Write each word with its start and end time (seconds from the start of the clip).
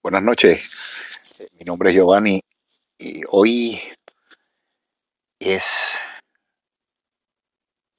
Buenas 0.00 0.22
noches, 0.22 1.50
mi 1.54 1.64
nombre 1.64 1.90
es 1.90 1.96
Giovanni 1.96 2.40
y 2.98 3.22
hoy 3.28 3.80
es 5.40 5.98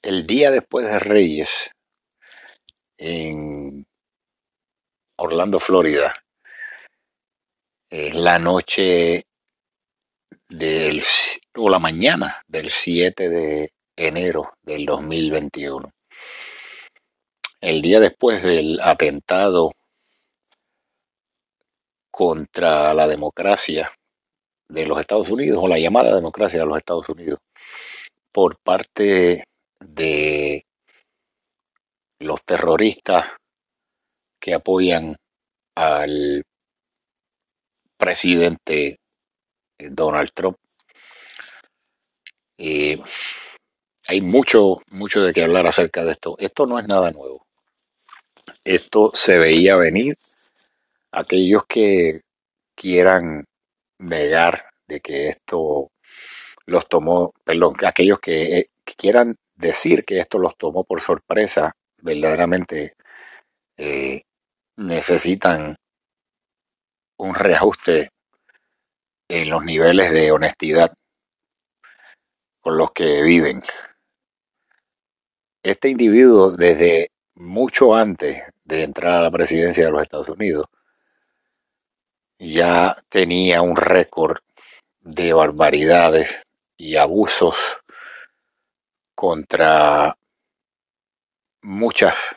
el 0.01 0.25
día 0.25 0.49
después 0.49 0.85
de 0.85 0.97
Reyes 0.97 1.71
en 2.97 3.85
Orlando, 5.17 5.59
Florida. 5.59 6.13
Es 7.89 8.16
la 8.16 8.39
noche 8.39 9.23
del, 10.47 11.04
o 11.57 11.70
la 11.70 11.79
mañana 11.79 12.41
del 12.47 12.70
7 12.70 13.27
de 13.27 13.70
enero 13.97 14.54
del 14.63 14.86
2021. 14.86 15.91
El 17.59 17.81
día 17.81 18.00
después 18.00 18.41
del 18.41 18.79
atentado 18.79 19.73
contra 22.20 22.94
la 22.94 23.07
democracia 23.07 23.89
de 24.67 24.85
los 24.85 24.99
Estados 24.99 25.30
Unidos, 25.30 25.57
o 25.62 25.70
la 25.70 25.80
llamada 25.80 26.13
democracia 26.13 26.59
de 26.59 26.66
los 26.66 26.77
Estados 26.77 27.07
Unidos, 27.07 27.39
por 28.34 28.57
parte 28.59 29.45
de 29.80 30.66
los 32.20 32.44
terroristas 32.44 33.25
que 34.38 34.53
apoyan 34.53 35.16
al 35.75 36.44
presidente 37.95 38.97
Donald 39.77 40.31
Trump. 40.33 40.58
Hay 42.58 44.20
mucho, 44.20 44.81
mucho 44.89 45.22
de 45.22 45.31
qué 45.31 45.44
hablar 45.44 45.67
acerca 45.67 46.03
de 46.03 46.11
esto. 46.11 46.36
Esto 46.38 46.66
no 46.66 46.80
es 46.80 46.86
nada 46.86 47.11
nuevo. 47.11 47.45
Esto 48.66 49.11
se 49.13 49.38
veía 49.38 49.77
venir. 49.77 50.17
Aquellos 51.12 51.63
que 51.68 52.22
quieran 52.76 53.45
negar 54.00 54.66
de 54.88 55.02
que 55.02 55.30
esto 55.30 55.89
los 56.66 56.88
tomó, 56.88 57.33
perdón, 57.44 57.75
aquellos 57.86 58.20
que, 58.20 58.66
que 58.86 58.94
quieran 58.95 59.36
decir 59.56 60.06
que 60.06 60.20
esto 60.20 60.39
los 60.39 60.56
tomó 60.58 60.83
por 60.83 61.02
sorpresa, 61.02 61.73
verdaderamente 62.02 62.94
eh, 63.78 64.23
necesitan 64.78 65.75
un 67.17 67.36
reajuste 67.36 68.09
en 69.30 69.50
los 69.50 69.64
niveles 69.64 70.11
de 70.11 70.31
honestidad 70.31 70.94
con 72.61 72.78
los 72.78 72.92
que 72.92 73.22
viven. 73.22 73.61
Este 75.64 75.89
individuo, 75.89 76.52
desde 76.52 77.11
mucho 77.36 77.94
antes 77.94 78.44
de 78.64 78.83
entrar 78.83 79.14
a 79.16 79.22
la 79.22 79.31
presidencia 79.31 79.86
de 79.86 79.92
los 79.92 80.02
Estados 80.02 80.30
Unidos, 80.30 80.66
ya 82.40 82.98
tenía 83.09 83.62
un 83.62 83.76
récord 83.76 84.40
de 85.02 85.34
barbaridades 85.34 86.40
y 86.78 86.95
abusos 86.95 87.82
contra 89.14 90.16
muchas 91.62 92.36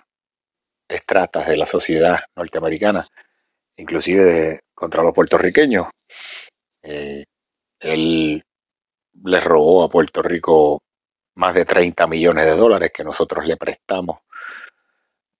estratas 0.88 1.46
de 1.46 1.56
la 1.56 1.66
sociedad 1.66 2.20
norteamericana, 2.34 3.06
inclusive 3.76 4.60
contra 4.74 5.04
los 5.04 5.14
puertorriqueños. 5.14 5.86
Eh, 6.82 7.24
él 7.78 8.42
le 9.24 9.40
robó 9.40 9.84
a 9.84 9.88
Puerto 9.88 10.22
Rico 10.22 10.82
más 11.36 11.54
de 11.54 11.64
30 11.64 12.06
millones 12.08 12.44
de 12.44 12.56
dólares 12.56 12.90
que 12.92 13.04
nosotros 13.04 13.46
le 13.46 13.56
prestamos 13.56 14.18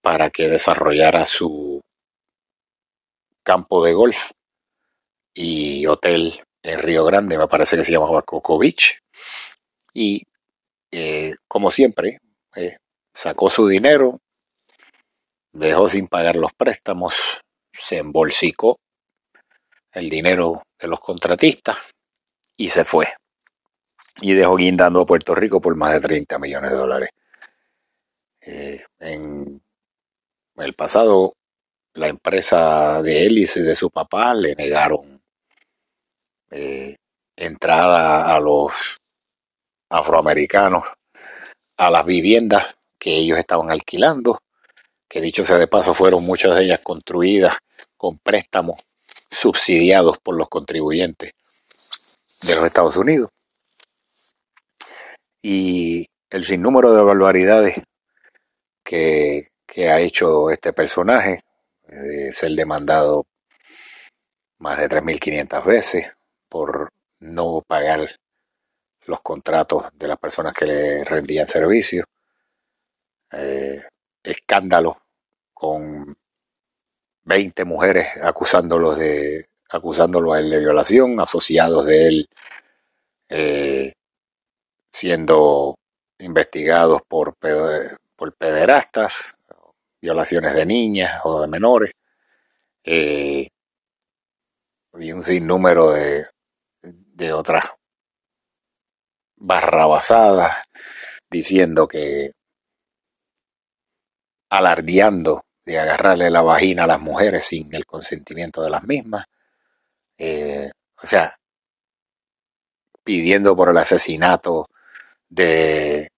para 0.01 0.29
que 0.29 0.47
desarrollara 0.47 1.25
su 1.25 1.81
campo 3.43 3.83
de 3.83 3.93
golf 3.93 4.31
y 5.33 5.85
hotel 5.87 6.43
en 6.61 6.79
Río 6.79 7.03
Grande, 7.03 7.37
me 7.37 7.47
parece 7.47 7.75
que 7.77 7.83
se 7.83 7.91
llamaba 7.91 8.21
Coco 8.21 8.57
Beach. 8.57 8.99
Y 9.93 10.23
eh, 10.91 11.35
como 11.47 11.71
siempre, 11.71 12.19
eh, 12.55 12.77
sacó 13.13 13.49
su 13.49 13.67
dinero, 13.67 14.19
dejó 15.51 15.89
sin 15.89 16.07
pagar 16.07 16.35
los 16.35 16.53
préstamos, 16.53 17.15
se 17.73 17.97
embolsicó 17.97 18.79
el 19.91 20.09
dinero 20.09 20.63
de 20.79 20.87
los 20.87 20.99
contratistas 20.99 21.77
y 22.57 22.69
se 22.69 22.85
fue. 22.85 23.07
Y 24.21 24.33
dejó 24.33 24.55
guindando 24.55 25.01
a 25.01 25.05
Puerto 25.05 25.35
Rico 25.35 25.59
por 25.59 25.75
más 25.75 25.93
de 25.93 25.99
30 26.01 26.39
millones 26.39 26.71
de 26.71 26.77
dólares. 26.77 27.09
Eh, 28.41 28.85
en 28.99 29.61
el 30.57 30.73
pasado, 30.73 31.33
la 31.93 32.07
empresa 32.07 33.01
de 33.01 33.25
él 33.25 33.37
y 33.39 33.45
de 33.45 33.75
su 33.75 33.89
papá 33.89 34.33
le 34.33 34.55
negaron 34.55 35.12
eh, 36.53 36.95
entrada 37.35 38.33
a 38.33 38.39
los 38.39 38.73
afroamericanos 39.89 40.83
a 41.77 41.89
las 41.89 42.05
viviendas 42.05 42.75
que 42.99 43.15
ellos 43.15 43.37
estaban 43.37 43.71
alquilando, 43.71 44.41
que 45.09 45.19
dicho 45.19 45.43
sea 45.43 45.57
de 45.57 45.67
paso 45.67 45.93
fueron 45.93 46.23
muchas 46.23 46.55
de 46.55 46.65
ellas 46.65 46.79
construidas 46.81 47.57
con 47.97 48.19
préstamos 48.19 48.79
subsidiados 49.29 50.19
por 50.19 50.35
los 50.35 50.47
contribuyentes 50.47 51.31
de 52.41 52.55
los 52.55 52.65
Estados 52.65 52.97
Unidos. 52.97 53.29
Y 55.41 56.07
el 56.29 56.45
sinnúmero 56.45 56.93
de 56.93 57.03
barbaridades 57.03 57.81
que, 58.83 59.49
ha 59.89 59.99
hecho 59.99 60.51
este 60.51 60.71
personaje, 60.71 61.41
eh, 61.87 62.31
ser 62.31 62.51
demandado 62.51 63.25
más 64.59 64.77
de 64.77 64.87
3.500 64.87 65.65
veces, 65.65 66.13
por 66.53 66.93
no 67.21 67.63
pagar 67.65 68.15
los 69.07 69.21
contratos 69.21 69.85
de 69.95 70.07
las 70.07 70.19
personas 70.19 70.53
que 70.53 70.67
le 70.67 71.03
rendían 71.03 71.47
servicio. 71.47 72.05
Eh, 73.31 73.81
escándalo 74.21 75.01
con 75.51 76.15
20 77.23 77.65
mujeres 77.65 78.07
acusándolos 78.21 78.99
de 78.99 79.47
acusándolo 79.71 80.33
a 80.33 80.39
él 80.39 80.51
de 80.51 80.59
violación, 80.59 81.19
asociados 81.19 81.87
de 81.87 82.07
él 82.07 82.29
eh, 83.29 83.93
siendo 84.91 85.73
investigados 86.19 87.01
por, 87.07 87.35
por 88.15 88.33
pederastas, 88.35 89.33
violaciones 89.99 90.53
de 90.53 90.67
niñas 90.67 91.21
o 91.23 91.41
de 91.41 91.47
menores, 91.47 91.93
eh, 92.83 93.47
y 94.99 95.11
un 95.11 95.23
sinnúmero 95.23 95.91
de 95.91 96.27
de 97.13 97.33
otras 97.33 97.65
barrabasadas 99.35 100.55
diciendo 101.29 101.87
que 101.87 102.31
alardeando 104.49 105.45
de 105.65 105.79
agarrarle 105.79 106.29
la 106.29 106.41
vagina 106.41 106.83
a 106.83 106.87
las 106.87 106.99
mujeres 106.99 107.45
sin 107.45 107.73
el 107.73 107.85
consentimiento 107.85 108.61
de 108.61 108.69
las 108.69 108.83
mismas. 108.83 109.25
Eh, 110.17 110.69
o 111.01 111.07
sea, 111.07 111.35
pidiendo 113.03 113.55
por 113.55 113.69
el 113.69 113.77
asesinato 113.77 114.67
de, 115.29 116.09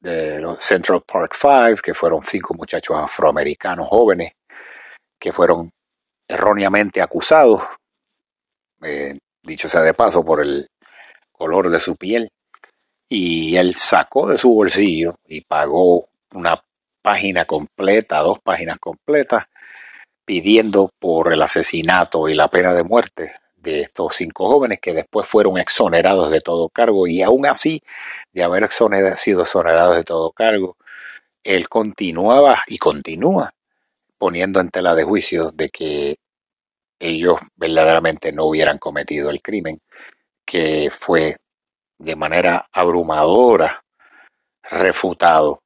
de 0.00 0.40
los 0.40 0.62
Central 0.62 1.02
Park 1.06 1.34
Five, 1.34 1.76
que 1.82 1.94
fueron 1.94 2.22
cinco 2.22 2.54
muchachos 2.54 2.96
afroamericanos 2.98 3.88
jóvenes 3.88 4.32
que 5.18 5.32
fueron 5.32 5.70
erróneamente 6.28 7.02
acusados. 7.02 7.62
Eh, 8.82 9.18
dicho 9.48 9.68
sea 9.68 9.80
de 9.80 9.94
paso, 9.94 10.24
por 10.24 10.40
el 10.40 10.68
color 11.32 11.70
de 11.70 11.80
su 11.80 11.96
piel. 11.96 12.30
Y 13.08 13.56
él 13.56 13.74
sacó 13.74 14.28
de 14.28 14.38
su 14.38 14.50
bolsillo 14.54 15.16
y 15.26 15.40
pagó 15.40 16.08
una 16.32 16.62
página 17.02 17.44
completa, 17.46 18.20
dos 18.20 18.38
páginas 18.40 18.78
completas, 18.78 19.46
pidiendo 20.24 20.90
por 20.98 21.32
el 21.32 21.42
asesinato 21.42 22.28
y 22.28 22.34
la 22.34 22.48
pena 22.48 22.74
de 22.74 22.84
muerte 22.84 23.32
de 23.56 23.80
estos 23.82 24.16
cinco 24.16 24.48
jóvenes 24.48 24.78
que 24.80 24.94
después 24.94 25.26
fueron 25.26 25.58
exonerados 25.58 26.30
de 26.30 26.40
todo 26.40 26.68
cargo 26.68 27.06
y 27.06 27.22
aún 27.22 27.46
así, 27.46 27.82
de 28.32 28.42
haber 28.42 28.68
sido 28.70 29.42
exonerados 29.42 29.96
de 29.96 30.04
todo 30.04 30.30
cargo, 30.32 30.76
él 31.42 31.68
continuaba 31.68 32.62
y 32.66 32.78
continúa 32.78 33.52
poniendo 34.18 34.60
en 34.60 34.70
tela 34.70 34.94
de 34.94 35.04
juicio 35.04 35.50
de 35.52 35.70
que 35.70 36.16
ellos 36.98 37.38
verdaderamente 37.56 38.32
no 38.32 38.46
hubieran 38.46 38.78
cometido 38.78 39.30
el 39.30 39.42
crimen, 39.42 39.80
que 40.44 40.90
fue 40.90 41.36
de 41.98 42.16
manera 42.16 42.68
abrumadora 42.72 43.82
refutado 44.62 45.62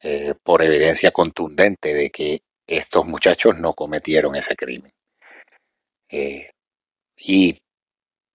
eh, 0.00 0.34
por 0.42 0.62
evidencia 0.62 1.10
contundente 1.10 1.94
de 1.94 2.10
que 2.10 2.42
estos 2.66 3.06
muchachos 3.06 3.56
no 3.58 3.74
cometieron 3.74 4.36
ese 4.36 4.54
crimen. 4.54 4.92
Eh, 6.10 6.50
y 7.16 7.58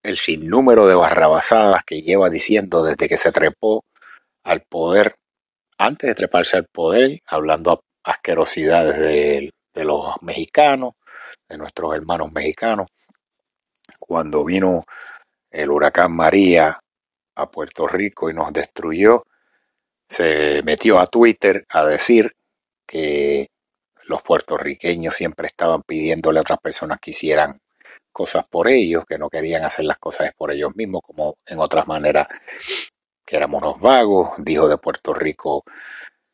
el 0.04 0.18
sinnúmero 0.18 0.88
de 0.88 0.96
barrabasadas 0.96 1.84
que 1.84 2.02
lleva 2.02 2.30
diciendo 2.30 2.84
desde 2.84 3.08
que 3.08 3.18
se 3.18 3.32
trepó 3.32 3.86
al 4.44 4.62
poder, 4.64 5.16
antes 5.78 6.10
de 6.10 6.16
treparse 6.16 6.58
al 6.58 6.66
poder, 6.66 7.22
hablando 7.26 7.84
asquerosidades 8.04 8.98
de 9.74 9.86
los 9.86 10.22
mexicanos, 10.22 10.94
de 11.54 11.58
nuestros 11.60 11.96
hermanos 11.96 12.32
mexicanos. 12.32 12.88
Cuando 14.00 14.44
vino 14.44 14.84
el 15.50 15.70
huracán 15.70 16.12
María 16.12 16.80
a 17.36 17.52
Puerto 17.52 17.88
Rico 17.88 18.30
y 18.30 18.34
nos 18.34 18.52
destruyó, 18.52 19.24
se 20.10 20.62
metió 20.64 21.00
a 21.00 21.08
Twitter 21.08 21.66
a 21.70 21.86
decir 21.86 22.36
que 22.86 23.48
los 24.06 24.22
puertorriqueños 24.22 25.16
siempre 25.16 25.48
estaban 25.48 25.84
pidiéndole 25.84 26.40
a 26.40 26.42
otras 26.42 26.60
personas 26.60 27.00
que 27.00 27.12
hicieran 27.12 27.60
cosas 28.12 28.46
por 28.48 28.68
ellos, 28.68 29.06
que 29.08 29.18
no 29.18 29.30
querían 29.30 29.64
hacer 29.64 29.86
las 29.86 29.98
cosas 29.98 30.32
por 30.36 30.52
ellos 30.52 30.76
mismos, 30.76 31.02
como 31.04 31.36
en 31.46 31.60
otras 31.60 31.88
maneras 31.88 32.28
que 33.26 33.38
éramos 33.38 33.62
unos 33.62 33.80
vagos, 33.80 34.32
dijo 34.40 34.68
de 34.68 34.78
Puerto 34.78 35.14
Rico, 35.14 35.64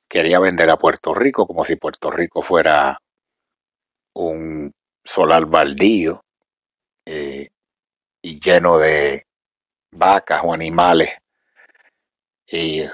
quería 0.08 0.40
vender 0.40 0.70
a 0.70 0.78
Puerto 0.78 1.14
Rico 1.14 1.46
como 1.46 1.64
si 1.64 1.76
Puerto 1.76 2.10
Rico 2.10 2.42
fuera 2.42 2.98
un 4.14 4.72
solar 5.10 5.48
baldío 5.48 6.24
eh, 7.04 7.50
y 8.22 8.40
lleno 8.40 8.78
de 8.78 9.26
vacas 9.92 10.42
o 10.44 10.54
animales 10.54 11.10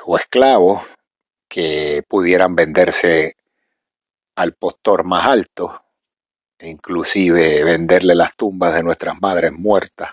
o 0.05 0.17
esclavos 0.17 0.81
que 1.49 2.03
pudieran 2.07 2.55
venderse 2.55 3.35
al 4.35 4.53
postor 4.53 5.03
más 5.03 5.25
alto, 5.25 5.81
e 6.57 6.69
inclusive 6.69 7.63
venderle 7.63 8.15
las 8.15 8.35
tumbas 8.35 8.73
de 8.73 8.83
nuestras 8.83 9.19
madres 9.21 9.51
muertas 9.51 10.11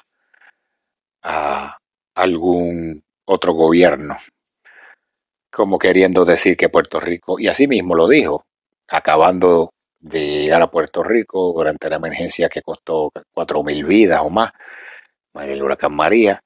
a 1.23 1.79
algún 2.15 3.05
otro 3.25 3.53
gobierno, 3.53 4.17
como 5.53 5.79
queriendo 5.79 6.25
decir 6.25 6.57
que 6.57 6.69
Puerto 6.69 6.99
Rico, 7.01 7.39
y 7.39 7.49
así 7.49 7.67
mismo 7.67 7.95
lo 7.95 8.09
dijo, 8.09 8.45
acabando 8.89 9.73
de 10.03 10.43
llegar 10.43 10.63
a 10.63 10.71
Puerto 10.71 11.03
Rico 11.05 11.53
durante 11.55 11.89
la 11.89 11.97
emergencia 11.97 12.49
que 12.49 12.63
costó 12.63 13.13
cuatro 13.33 13.63
mil 13.63 13.85
vidas 13.85 14.21
o 14.23 14.31
más, 14.31 14.53
el 15.35 15.63
huracán 15.63 15.95
María, 15.95 16.43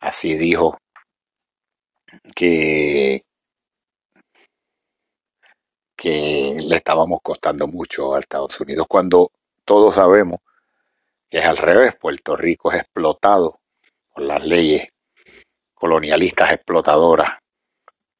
así 0.00 0.36
dijo 0.36 0.78
que, 2.34 3.22
que 5.96 6.56
le 6.60 6.76
estábamos 6.76 7.20
costando 7.22 7.66
mucho 7.66 8.14
a 8.14 8.20
Estados 8.20 8.60
Unidos, 8.60 8.86
cuando 8.88 9.32
todos 9.64 9.94
sabemos 9.94 10.40
que 11.28 11.38
es 11.38 11.44
al 11.46 11.56
revés, 11.56 11.96
Puerto 11.96 12.36
Rico 12.36 12.72
es 12.72 12.80
explotado 12.80 13.60
por 14.12 14.24
las 14.24 14.44
leyes 14.44 14.88
colonialistas 15.74 16.52
explotadoras 16.52 17.38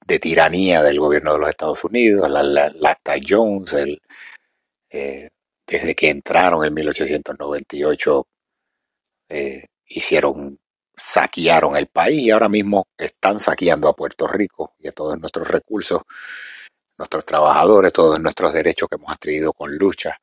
de 0.07 0.19
tiranía 0.19 0.83
del 0.83 1.01
gobierno 1.01 1.35
de 1.35 1.39
los 1.41 1.49
Estados 1.51 1.85
Unidos, 1.85 2.31
la, 2.31 2.43
la, 2.43 2.97
Jones, 3.29 3.75
el, 3.75 4.01
eh, 4.91 5.29
desde 5.67 5.95
que 5.95 6.11
entraron 6.11 6.65
en 6.65 6.75
1898, 6.75 8.27
eh, 9.29 9.67
hicieron 9.87 10.59
saquearon 11.01 11.77
el 11.77 11.87
país 11.89 12.23
y 12.23 12.31
ahora 12.31 12.49
mismo 12.49 12.87
están 12.97 13.39
saqueando 13.39 13.89
a 13.89 13.97
Puerto 13.97 14.27
Rico 14.27 14.75
y 14.79 14.89
a 14.89 14.93
todos 14.93 15.19
nuestros 15.19 15.49
recursos, 15.49 16.03
nuestros 16.99 17.25
trabajadores, 17.25 17.93
todos 17.93 18.21
nuestros 18.21 18.53
derechos 18.53 18.89
que 18.89 18.97
hemos 18.97 19.11
adquirido 19.11 19.53
con 19.53 19.75
lucha. 19.77 20.21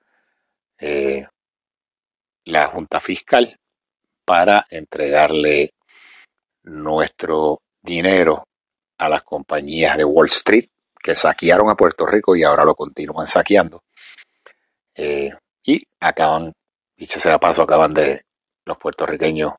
Eh, 0.78 1.26
la 2.46 2.68
Junta 2.68 3.00
Fiscal 3.00 3.58
para 4.24 4.68
entregarle 4.70 5.72
nuestro 6.64 7.62
dinero 7.82 8.48
a 8.98 9.10
las 9.10 9.24
compañías 9.24 9.98
de 9.98 10.04
Wall 10.04 10.28
Street 10.28 10.66
que 11.02 11.16
saquearon 11.16 11.70
a 11.70 11.76
Puerto 11.76 12.06
Rico 12.06 12.36
y 12.36 12.44
ahora 12.44 12.66
lo 12.66 12.76
continúan 12.76 13.28
saqueando. 13.28 13.82
Eh, 14.98 15.32
y 15.64 15.82
acaban, 16.02 16.52
dicho 16.98 17.20
sea 17.20 17.40
paso, 17.40 17.62
acaban 17.62 17.94
de 17.94 18.22
los 18.66 18.78
puertorriqueños 18.78 19.54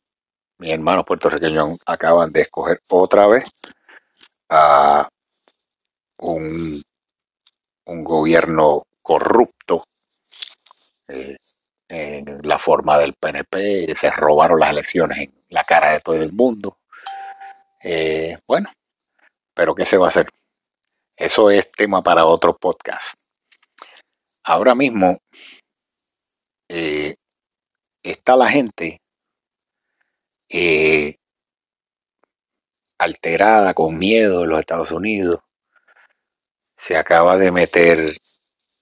mis 0.59 0.73
hermanos 0.73 1.05
puertorriqueños 1.05 1.79
acaban 1.87 2.33
de 2.33 2.43
escoger 2.43 2.81
otra 2.89 3.27
vez 3.29 3.49
a 4.51 5.09
un, 6.19 6.83
un 7.87 8.05
gobierno 8.05 8.83
corrupto 9.01 9.85
eh, 11.07 11.37
en 11.89 12.41
la 12.43 12.59
forma 12.59 12.99
del 12.99 13.15
PNP, 13.15 13.95
se 13.95 14.11
robaron 14.11 14.61
las 14.61 14.71
elecciones 14.71 15.19
en 15.19 15.33
la 15.49 15.65
cara 15.65 15.93
de 15.93 16.01
todo 16.01 16.17
el 16.17 16.33
mundo. 16.33 16.79
Eh, 17.83 18.37
bueno, 18.47 18.71
pero 19.55 19.75
¿qué 19.75 19.85
se 19.85 19.97
va 19.97 20.07
a 20.07 20.09
hacer? 20.11 20.29
Eso 21.17 21.51
es 21.51 21.71
tema 21.73 22.03
para 22.03 22.27
otro 22.27 22.57
podcast. 22.57 23.15
Ahora 24.45 24.75
mismo 24.75 25.19
eh, 26.69 27.17
está 28.03 28.37
la 28.37 28.49
gente 28.51 29.01
eh, 30.51 31.17
alterada, 32.99 33.75
con 33.75 33.99
miedo 33.99 34.45
en 34.45 34.51
los 34.51 34.61
Estados 34.61 34.91
Unidos. 34.91 35.41
Se 36.77 36.97
acaba 36.97 37.39
de 37.39 37.51
meter 37.51 38.11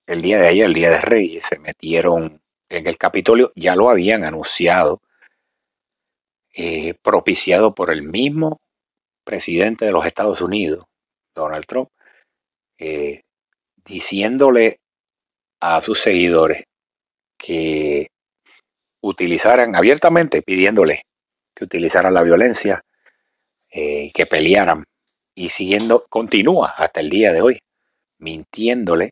el 0.07 0.23
día 0.23 0.41
de 0.41 0.49
ayer, 0.49 0.67
el 0.67 0.75
día 0.75 0.91
de 0.91 1.01
Reyes, 1.01 1.45
se 1.45 1.59
metieron 1.59 2.41
en 2.69 2.87
el 2.87 2.99
Capitolio, 2.99 3.53
ya 3.55 3.77
lo 3.77 3.91
habían 3.91 4.25
anunciado, 4.25 5.01
eh, 6.55 6.95
propiciado 7.03 7.75
por 7.75 7.91
el 7.91 8.03
mismo 8.03 8.59
presidente 9.25 9.85
de 9.85 9.93
los 9.93 10.07
Estados 10.07 10.41
Unidos, 10.41 10.87
Donald 11.35 11.67
Trump, 11.67 11.91
diciéndole 13.85 14.81
a 15.61 15.81
sus 15.81 16.01
seguidores 16.01 16.65
que 17.39 18.09
utilizaran 19.03 19.75
abiertamente, 19.77 20.43
pidiéndole 20.43 21.03
que 21.55 21.65
utilizaran 21.65 22.13
la 22.13 22.23
violencia, 22.23 22.83
eh, 23.71 24.11
que 24.15 24.27
pelearan. 24.27 24.85
Y 25.35 25.51
siguiendo, 25.51 26.05
continúa 26.09 26.75
hasta 26.77 27.01
el 27.01 27.11
día 27.11 27.33
de 27.33 27.43
hoy, 27.43 27.61
mintiéndole 28.19 29.11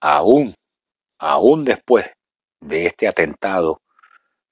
aún, 0.00 0.54
aún 1.18 1.64
después 1.64 2.06
de 2.60 2.86
este 2.86 3.08
atentado 3.08 3.80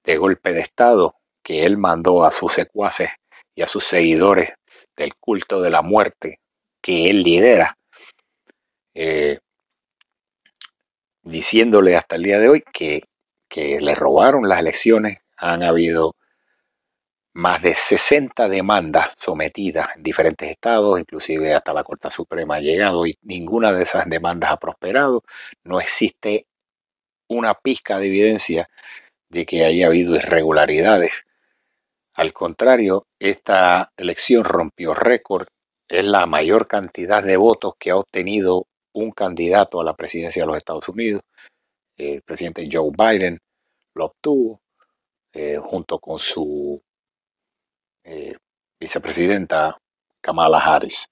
de 0.03 0.17
golpe 0.17 0.53
de 0.53 0.61
Estado 0.61 1.15
que 1.43 1.65
él 1.65 1.77
mandó 1.77 2.25
a 2.25 2.31
sus 2.31 2.53
secuaces 2.53 3.09
y 3.55 3.61
a 3.61 3.67
sus 3.67 3.85
seguidores 3.85 4.53
del 4.95 5.15
culto 5.15 5.61
de 5.61 5.69
la 5.69 5.81
muerte 5.81 6.39
que 6.81 7.09
él 7.09 7.23
lidera, 7.23 7.77
eh, 8.93 9.39
diciéndole 11.23 11.95
hasta 11.95 12.15
el 12.15 12.23
día 12.23 12.39
de 12.39 12.49
hoy 12.49 12.63
que, 12.73 13.03
que 13.49 13.79
le 13.81 13.95
robaron 13.95 14.47
las 14.47 14.59
elecciones, 14.59 15.19
han 15.37 15.63
habido 15.63 16.15
más 17.33 17.61
de 17.61 17.75
60 17.75 18.49
demandas 18.49 19.11
sometidas 19.15 19.89
en 19.95 20.03
diferentes 20.03 20.49
estados, 20.49 20.99
inclusive 20.99 21.53
hasta 21.53 21.73
la 21.73 21.83
Corte 21.83 22.09
Suprema 22.09 22.55
ha 22.55 22.59
llegado 22.59 23.05
y 23.05 23.17
ninguna 23.21 23.71
de 23.71 23.83
esas 23.83 24.09
demandas 24.09 24.51
ha 24.51 24.57
prosperado. 24.57 25.23
No 25.63 25.79
existe 25.79 26.47
una 27.27 27.53
pizca 27.53 27.99
de 27.99 28.07
evidencia 28.07 28.69
de 29.29 29.45
que 29.45 29.65
haya 29.65 29.87
habido 29.87 30.15
irregularidades. 30.15 31.13
Al 32.13 32.33
contrario, 32.33 33.07
esta 33.19 33.91
elección 33.95 34.43
rompió 34.43 34.93
récord. 34.93 35.47
Es 35.87 36.03
la 36.03 36.25
mayor 36.25 36.67
cantidad 36.67 37.23
de 37.23 37.37
votos 37.37 37.73
que 37.79 37.91
ha 37.91 37.95
obtenido 37.95 38.67
un 38.93 39.11
candidato 39.11 39.79
a 39.79 39.83
la 39.83 39.95
presidencia 39.95 40.43
de 40.43 40.47
los 40.47 40.57
Estados 40.57 40.87
Unidos. 40.89 41.21
El 41.97 42.21
presidente 42.21 42.67
Joe 42.71 42.91
Biden 42.91 43.37
lo 43.95 44.05
obtuvo 44.05 44.61
eh, 45.33 45.57
junto 45.61 45.99
con 45.99 46.19
su 46.19 46.81
eh, 48.03 48.35
vicepresidenta 48.79 49.77
Kamala 50.19 50.59
Harris. 50.59 51.05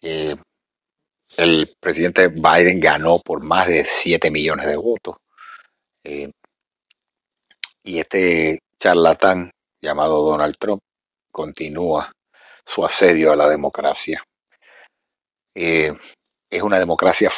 Eh, 0.00 0.36
el 1.36 1.74
presidente 1.78 2.28
Biden 2.28 2.80
ganó 2.80 3.18
por 3.18 3.42
más 3.42 3.68
de 3.68 3.84
7 3.84 4.30
millones 4.30 4.66
de 4.66 4.76
votos. 4.76 5.16
Y 7.82 7.98
este 7.98 8.60
charlatán 8.78 9.50
llamado 9.82 10.22
Donald 10.22 10.56
Trump 10.58 10.80
continúa 11.30 12.10
su 12.64 12.84
asedio 12.84 13.32
a 13.32 13.36
la 13.36 13.48
democracia. 13.48 14.22
Es 16.50 16.62
una 16.62 16.78
democracia 16.78 17.30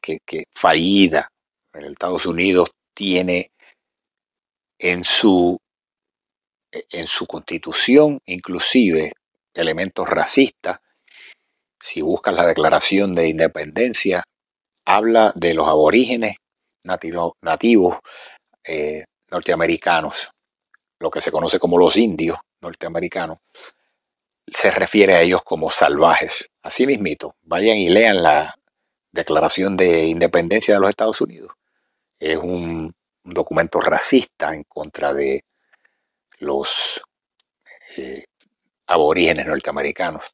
que, 0.00 0.20
que 0.24 0.44
fallida. 0.50 1.28
En 1.72 1.84
Estados 1.84 2.26
Unidos 2.26 2.70
tiene 2.94 3.52
en 4.78 5.04
su 5.04 5.58
en 6.72 7.06
su 7.06 7.26
constitución 7.26 8.18
inclusive 8.26 9.12
elementos 9.54 10.08
racistas. 10.08 10.80
Si 11.80 12.00
buscas 12.00 12.34
la 12.34 12.46
declaración 12.46 13.14
de 13.14 13.28
independencia, 13.28 14.24
habla 14.84 15.32
de 15.34 15.54
los 15.54 15.68
aborígenes 15.68 16.36
nativos 16.84 17.98
eh, 18.64 19.04
norteamericanos, 19.30 20.30
lo 21.00 21.10
que 21.10 21.20
se 21.20 21.32
conoce 21.32 21.58
como 21.58 21.78
los 21.78 21.96
indios 21.96 22.38
norteamericanos, 22.60 23.38
se 24.54 24.70
refiere 24.70 25.14
a 25.14 25.22
ellos 25.22 25.42
como 25.42 25.70
salvajes. 25.70 26.50
Así 26.62 26.86
mismito, 26.86 27.36
vayan 27.42 27.76
y 27.76 27.88
lean 27.88 28.22
la 28.22 28.54
Declaración 29.10 29.76
de 29.76 30.06
Independencia 30.06 30.74
de 30.74 30.80
los 30.80 30.90
Estados 30.90 31.20
Unidos. 31.20 31.52
Es 32.18 32.38
un, 32.38 32.94
documento 33.24 33.80
racista 33.80 34.54
en 34.54 34.64
contra 34.64 35.14
de 35.14 35.44
los 36.38 37.00
eh, 37.96 38.24
aborígenes 38.86 39.46
norteamericanos. 39.46 40.24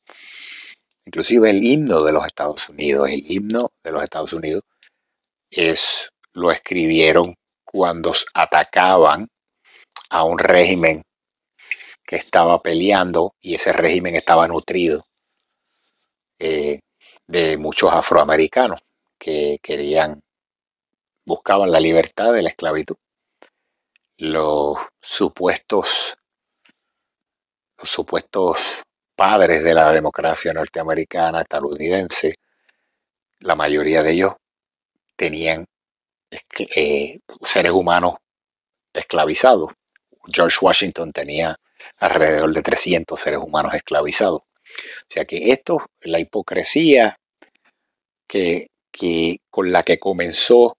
Inclusive 1.05 1.51
el 1.51 1.63
himno 1.63 2.03
de 2.03 2.13
los 2.13 2.27
Estados 2.27 2.69
Unidos, 2.69 3.11
el 3.11 3.31
himno 3.31 3.73
de 3.83 3.93
los 3.93 4.03
Estados 4.03 4.33
Unidos 4.33 4.63
es 5.51 6.11
lo 6.33 6.51
escribieron 6.51 7.35
cuando 7.65 8.15
atacaban 8.35 9.29
a 10.11 10.25
un 10.25 10.39
régimen 10.39 11.03
que 12.09 12.17
estaba 12.17 12.63
peleando 12.63 13.35
y 13.39 13.57
ese 13.57 13.71
régimen 13.71 14.17
estaba 14.17 14.49
nutrido 14.49 15.05
eh, 16.39 16.81
de 17.27 17.59
muchos 17.59 17.93
afroamericanos 17.93 18.81
que 19.19 19.59
querían, 19.63 20.23
buscaban 21.27 21.71
la 21.71 21.81
libertad 21.81 22.33
de 22.33 22.41
la 22.41 22.49
esclavitud. 22.49 22.97
Los 24.17 24.79
supuestos, 25.03 26.17
los 27.77 27.91
supuestos 27.91 28.57
padres 29.15 29.63
de 29.63 29.75
la 29.75 29.93
democracia 29.93 30.55
norteamericana, 30.55 31.43
estadounidense, 31.43 32.37
la 33.41 33.55
mayoría 33.55 34.03
de 34.03 34.13
ellos 34.13 34.33
tenían 35.15 35.67
eh, 36.75 37.21
seres 37.43 37.73
humanos 37.73 38.15
esclavizados. 38.95 39.73
George 40.33 40.57
Washington 40.63 41.13
tenía 41.13 41.59
alrededor 42.01 42.53
de 42.53 42.63
300 42.63 43.21
seres 43.21 43.41
humanos 43.41 43.75
esclavizados. 43.75 44.43
O 44.43 45.07
sea 45.09 45.25
que 45.25 45.53
esto, 45.53 45.87
la 46.03 46.21
hipocresía 46.21 47.17
que, 48.29 48.69
que 48.93 49.39
con 49.51 49.73
la 49.73 49.83
que 49.83 49.99
comenzó 49.99 50.77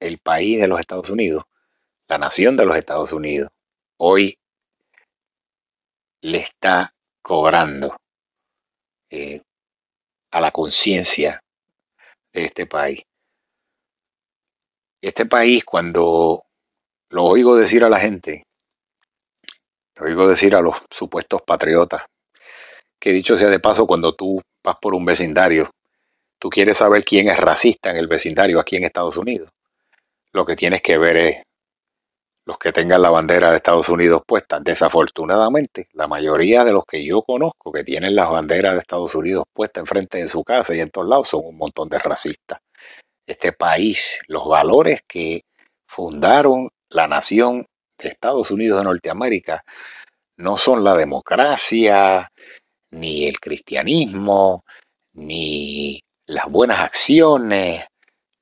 el 0.00 0.18
país 0.18 0.60
de 0.60 0.68
los 0.68 0.80
Estados 0.80 1.10
Unidos, 1.10 1.44
la 2.08 2.18
nación 2.18 2.56
de 2.56 2.64
los 2.64 2.76
Estados 2.76 3.12
Unidos, 3.12 3.50
hoy 3.98 4.38
le 6.22 6.38
está 6.38 6.94
cobrando 7.22 7.96
eh, 9.10 9.42
a 10.30 10.40
la 10.40 10.50
conciencia 10.50 11.40
de 12.32 12.44
este 12.46 12.66
país. 12.66 13.02
Este 15.00 15.26
país, 15.26 15.64
cuando 15.64 16.42
lo 17.10 17.24
oigo 17.24 17.56
decir 17.56 17.84
a 17.84 17.88
la 17.88 18.00
gente, 18.00 18.44
oigo 20.00 20.28
decir 20.28 20.54
a 20.54 20.60
los 20.60 20.76
supuestos 20.90 21.42
patriotas, 21.42 22.02
que 23.00 23.12
dicho 23.12 23.36
sea 23.36 23.48
de 23.48 23.60
paso, 23.60 23.86
cuando 23.86 24.14
tú 24.14 24.40
vas 24.64 24.76
por 24.80 24.94
un 24.94 25.04
vecindario, 25.04 25.70
tú 26.38 26.50
quieres 26.50 26.78
saber 26.78 27.04
quién 27.04 27.28
es 27.28 27.38
racista 27.38 27.90
en 27.90 27.96
el 27.96 28.08
vecindario 28.08 28.60
aquí 28.60 28.76
en 28.76 28.84
Estados 28.84 29.16
Unidos. 29.16 29.50
Lo 30.32 30.44
que 30.44 30.56
tienes 30.56 30.82
que 30.82 30.98
ver 30.98 31.16
es 31.16 31.42
los 32.44 32.58
que 32.58 32.72
tengan 32.72 33.02
la 33.02 33.10
bandera 33.10 33.50
de 33.50 33.56
Estados 33.58 33.88
Unidos 33.88 34.22
puesta. 34.26 34.58
Desafortunadamente, 34.58 35.88
la 35.92 36.08
mayoría 36.08 36.64
de 36.64 36.72
los 36.72 36.84
que 36.84 37.04
yo 37.04 37.22
conozco 37.22 37.70
que 37.72 37.84
tienen 37.84 38.14
las 38.14 38.30
banderas 38.30 38.74
de 38.74 38.80
Estados 38.80 39.14
Unidos 39.14 39.44
puestas 39.52 39.82
enfrente 39.82 40.18
de 40.18 40.28
su 40.28 40.42
casa 40.42 40.74
y 40.74 40.80
en 40.80 40.90
todos 40.90 41.08
lados 41.08 41.28
son 41.28 41.42
un 41.44 41.58
montón 41.58 41.88
de 41.88 41.98
racistas 41.98 42.58
este 43.28 43.52
país, 43.52 44.20
los 44.26 44.46
valores 44.48 45.02
que 45.06 45.44
fundaron 45.86 46.70
la 46.88 47.06
nación 47.06 47.66
Estados 48.06 48.50
Unidos 48.50 48.78
de 48.78 48.84
Norteamérica, 48.84 49.64
no 50.36 50.56
son 50.56 50.84
la 50.84 50.94
democracia, 50.94 52.30
ni 52.92 53.26
el 53.26 53.40
cristianismo, 53.40 54.64
ni 55.14 56.00
las 56.26 56.46
buenas 56.46 56.78
acciones, 56.78 57.84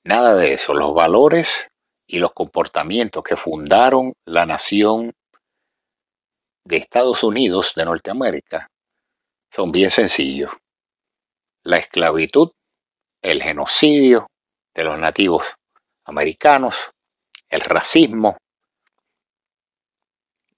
nada 0.05 0.35
de 0.35 0.53
eso. 0.53 0.75
Los 0.75 0.93
valores 0.95 1.69
y 2.07 2.19
los 2.19 2.33
comportamientos 2.33 3.25
que 3.25 3.37
fundaron 3.37 4.13
la 4.27 4.45
nación 4.45 5.13
de 6.65 6.77
Estados 6.77 7.23
Unidos 7.23 7.73
de 7.75 7.85
Norteamérica 7.85 8.69
son 9.51 9.73
bien 9.73 9.91
sencillos. 9.91 10.53
La 11.65 11.79
esclavitud, 11.79 12.51
el 13.23 13.43
genocidio, 13.43 14.27
de 14.75 14.85
los 14.85 14.99
nativos 14.99 15.55
americanos, 16.05 16.91
el 17.49 17.63
racismo, 17.63 18.37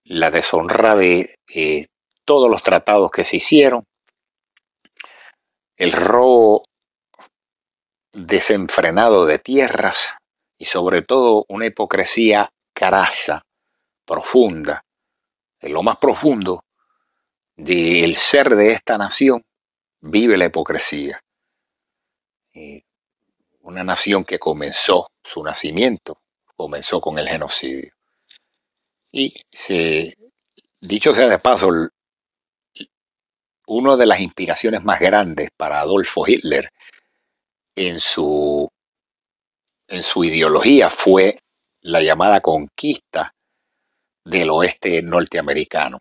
la 0.09 0.31
deshonra 0.31 0.97
de 0.97 1.39
eh, 1.55 1.87
todos 2.25 2.51
los 2.51 2.63
tratados 2.63 3.11
que 3.11 3.25
se 3.25 3.37
hicieron, 3.37 3.85
el 5.77 5.93
robo 5.93 6.65
desenfrenado 8.13 9.27
de 9.27 9.39
tierras 9.39 10.17
y 10.57 10.65
sobre 10.65 11.03
todo 11.03 11.45
una 11.49 11.67
hipocresía 11.67 12.51
carasa, 12.73 13.43
profunda, 14.07 14.83
en 15.61 15.75
lo 15.75 15.83
más 15.83 15.99
profundo 15.99 16.65
del 17.55 18.17
ser 18.17 18.57
de 18.57 18.73
esta 18.73 18.97
nación 18.97 19.43
vive 20.01 20.39
la 20.39 20.47
hipocresía. 20.47 21.21
Una 23.61 23.85
nación 23.85 24.25
que 24.25 24.39
comenzó 24.39 25.09
su 25.23 25.43
nacimiento, 25.43 26.19
comenzó 26.57 27.01
con 27.01 27.19
el 27.19 27.29
genocidio. 27.29 27.98
Y 29.13 29.35
se, 29.51 30.17
dicho 30.81 31.15
sea 31.15 31.29
de 31.29 31.39
paso, 31.39 31.71
una 33.67 33.97
de 33.97 34.07
las 34.07 34.21
inspiraciones 34.21 34.83
más 34.85 35.01
grandes 35.01 35.51
para 35.57 35.81
Adolfo 35.81 36.27
Hitler 36.27 36.71
en 37.75 38.01
su, 38.01 38.69
en 39.87 40.03
su 40.03 40.25
ideología 40.25 40.91
fue 40.91 41.39
la 41.83 42.03
llamada 42.03 42.41
conquista 42.41 43.35
del 44.25 44.51
oeste 44.51 45.01
norteamericano. 45.03 46.01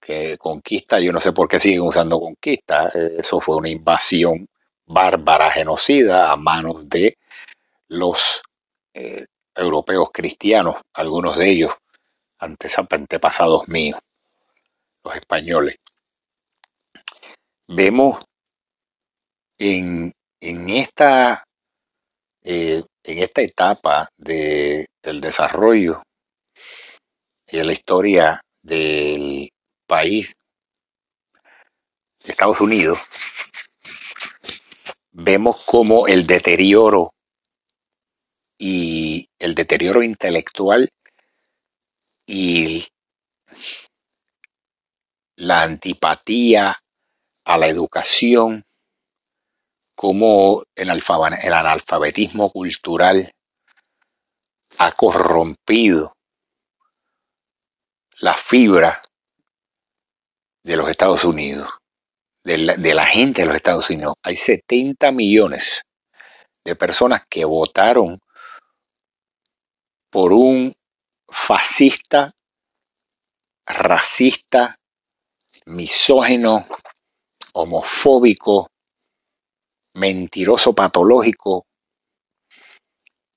Que 0.00 0.38
conquista, 0.38 1.00
yo 1.00 1.12
no 1.12 1.20
sé 1.20 1.32
por 1.32 1.48
qué 1.48 1.58
siguen 1.60 1.82
usando 1.82 2.20
conquista, 2.20 2.88
eso 3.18 3.40
fue 3.40 3.56
una 3.56 3.68
invasión 3.68 4.48
bárbara 4.86 5.50
genocida 5.50 6.30
a 6.30 6.36
manos 6.36 6.88
de 6.88 7.18
los 7.88 8.42
eh, 8.94 9.26
europeos 9.54 10.10
cristianos, 10.12 10.76
algunos 10.92 11.36
de 11.36 11.50
ellos 11.50 11.72
antepasados 12.38 13.68
míos, 13.68 14.00
los 15.04 15.16
españoles. 15.16 15.76
Vemos 17.68 18.24
en, 19.58 20.12
esta, 20.40 21.44
eh, 22.42 22.84
en 23.02 23.18
esta 23.18 23.42
etapa 23.42 24.08
de, 24.16 24.86
del 25.02 25.20
desarrollo 25.20 26.02
y 27.46 27.56
de 27.58 27.64
la 27.64 27.72
historia 27.72 28.40
del 28.62 29.50
país, 29.86 30.34
Estados 32.24 32.60
Unidos, 32.60 32.98
vemos 35.12 35.64
como 35.64 36.08
el 36.08 36.26
deterioro 36.26 37.14
y 38.58 39.28
el 39.38 39.54
deterioro 39.54 40.02
intelectual 40.02 40.90
y 42.26 42.86
la 45.36 45.62
antipatía 45.62 46.78
a 47.44 47.58
la 47.58 47.68
educación, 47.68 48.64
como 49.94 50.64
el, 50.74 50.90
analfabetismo 50.90 52.50
cultural 52.50 53.32
ha 54.78 54.92
corrompido 54.92 56.14
la 58.18 58.34
fibra 58.34 59.00
de 60.62 60.76
los 60.76 60.90
Estados 60.90 61.24
Unidos 61.24 61.70
de 62.46 62.94
la, 62.94 63.06
gente 63.06 63.42
de 63.42 63.46
los 63.46 63.56
Estados 63.56 63.90
Unidos. 63.90 64.14
Hay 64.22 64.36
70 64.36 65.10
millones 65.10 65.82
de 66.64 66.76
personas 66.76 67.22
que 67.28 67.44
votaron 67.44 68.20
por 70.10 70.32
un 70.32 70.72
fascista, 71.28 72.32
racista, 73.66 74.76
misógeno, 75.66 76.66
homofóbico, 77.54 78.68
mentiroso 79.94 80.74
patológico 80.74 81.66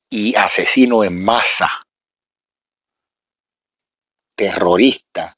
y 0.09 0.35
asesino 0.35 1.03
en 1.03 1.23
masa, 1.23 1.81
terrorista, 4.35 5.35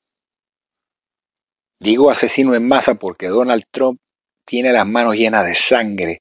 Digo 1.82 2.12
asesino 2.12 2.54
en 2.54 2.68
masa 2.68 2.94
porque 2.94 3.26
Donald 3.26 3.64
Trump 3.74 4.00
tiene 4.46 4.72
las 4.72 4.88
manos 4.88 5.16
llenas 5.16 5.44
de 5.48 5.56
sangre. 5.56 6.20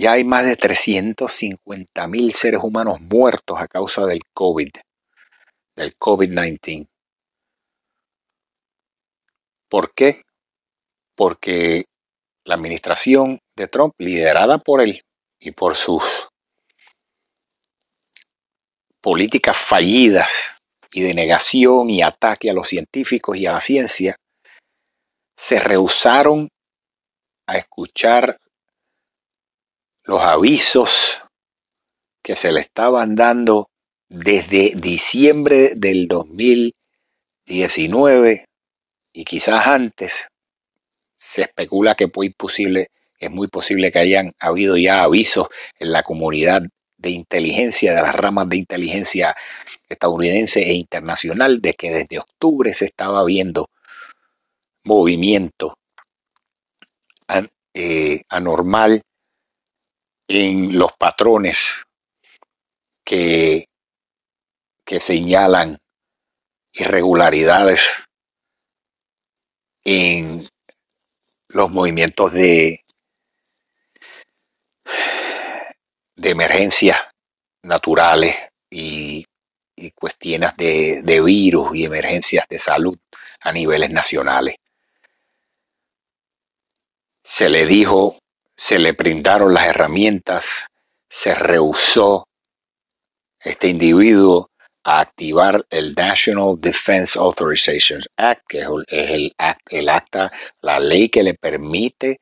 Ya 0.00 0.12
hay 0.12 0.24
más 0.24 0.46
de 0.46 0.56
350 0.56 2.06
mil 2.06 2.32
seres 2.32 2.60
humanos 2.62 3.02
muertos 3.02 3.60
a 3.60 3.68
causa 3.68 4.06
del 4.06 4.22
COVID, 4.32 4.70
del 5.76 5.94
COVID-19. 5.98 6.88
¿Por 9.68 9.92
qué? 9.92 10.22
Porque 11.14 11.84
la 12.46 12.54
administración 12.54 13.40
de 13.54 13.68
Trump, 13.68 13.92
liderada 13.98 14.56
por 14.56 14.80
él 14.80 15.02
y 15.38 15.50
por 15.50 15.76
sus 15.76 16.02
políticas 19.02 19.58
fallidas 19.58 20.30
y 20.92 21.02
de 21.02 21.12
negación 21.12 21.90
y 21.90 22.00
ataque 22.00 22.48
a 22.48 22.54
los 22.54 22.68
científicos 22.68 23.36
y 23.36 23.44
a 23.44 23.52
la 23.52 23.60
ciencia, 23.60 24.16
se 25.36 25.60
rehusaron 25.60 26.48
a 27.46 27.58
escuchar 27.58 28.38
los 30.10 30.20
avisos 30.22 31.22
que 32.20 32.34
se 32.34 32.50
le 32.50 32.62
estaban 32.62 33.14
dando 33.14 33.68
desde 34.08 34.72
diciembre 34.74 35.74
del 35.76 36.08
2019 36.08 38.44
y 39.12 39.24
quizás 39.24 39.68
antes, 39.68 40.26
se 41.14 41.42
especula 41.42 41.94
que 41.94 42.10
muy 42.12 42.30
posible, 42.30 42.88
es 43.20 43.30
muy 43.30 43.46
posible 43.46 43.92
que 43.92 44.00
hayan 44.00 44.32
habido 44.40 44.76
ya 44.76 45.04
avisos 45.04 45.46
en 45.78 45.92
la 45.92 46.02
comunidad 46.02 46.62
de 46.96 47.10
inteligencia, 47.10 47.94
de 47.94 48.02
las 48.02 48.16
ramas 48.16 48.48
de 48.48 48.56
inteligencia 48.56 49.36
estadounidense 49.88 50.62
e 50.62 50.72
internacional, 50.72 51.60
de 51.60 51.74
que 51.74 51.92
desde 51.92 52.18
octubre 52.18 52.74
se 52.74 52.86
estaba 52.86 53.24
viendo 53.24 53.70
movimiento 54.82 55.78
eh, 57.74 58.22
anormal 58.28 59.02
en 60.32 60.78
los 60.78 60.92
patrones 60.92 61.84
que, 63.04 63.66
que 64.84 65.00
señalan 65.00 65.76
irregularidades 66.72 67.80
en 69.82 70.48
los 71.48 71.70
movimientos 71.72 72.32
de, 72.32 72.84
de 76.14 76.30
emergencias 76.30 77.00
naturales 77.64 78.36
y, 78.70 79.26
cuestiones 79.96 80.56
de, 80.56 81.00
de 81.02 81.20
virus 81.22 81.74
y 81.74 81.86
emergencias 81.86 82.46
de 82.48 82.58
salud 82.60 82.96
a 83.40 83.50
niveles 83.50 83.90
nacionales. 83.90 84.54
Se 87.24 87.48
le 87.48 87.66
dijo, 87.66 88.19
se 88.60 88.78
le 88.78 88.92
brindaron 88.92 89.54
las 89.54 89.68
herramientas, 89.68 90.44
se 91.08 91.34
rehusó 91.34 92.28
este 93.38 93.68
individuo 93.68 94.50
a 94.84 95.00
activar 95.00 95.64
el 95.70 95.94
National 95.94 96.60
Defense 96.60 97.18
Authorization 97.18 98.02
Act, 98.18 98.42
que 98.46 98.58
es 98.58 98.68
el, 98.88 99.34
el 99.70 99.88
acta, 99.88 100.30
la 100.60 100.78
ley 100.78 101.08
que 101.08 101.22
le 101.22 101.32
permite 101.32 102.20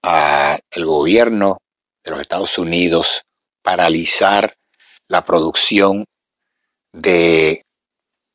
al 0.00 0.62
gobierno 0.74 1.58
de 2.02 2.12
los 2.12 2.22
Estados 2.22 2.56
Unidos 2.56 3.20
paralizar 3.60 4.54
la 5.06 5.22
producción 5.22 6.06
de 6.94 7.62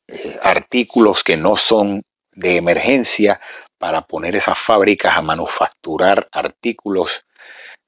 eh, 0.06 0.38
artículos 0.40 1.24
que 1.24 1.36
no 1.36 1.56
son 1.56 2.02
de 2.30 2.58
emergencia 2.58 3.40
para 3.82 4.02
poner 4.02 4.36
esas 4.36 4.56
fábricas 4.56 5.16
a 5.16 5.22
manufacturar 5.22 6.28
artículos 6.30 7.26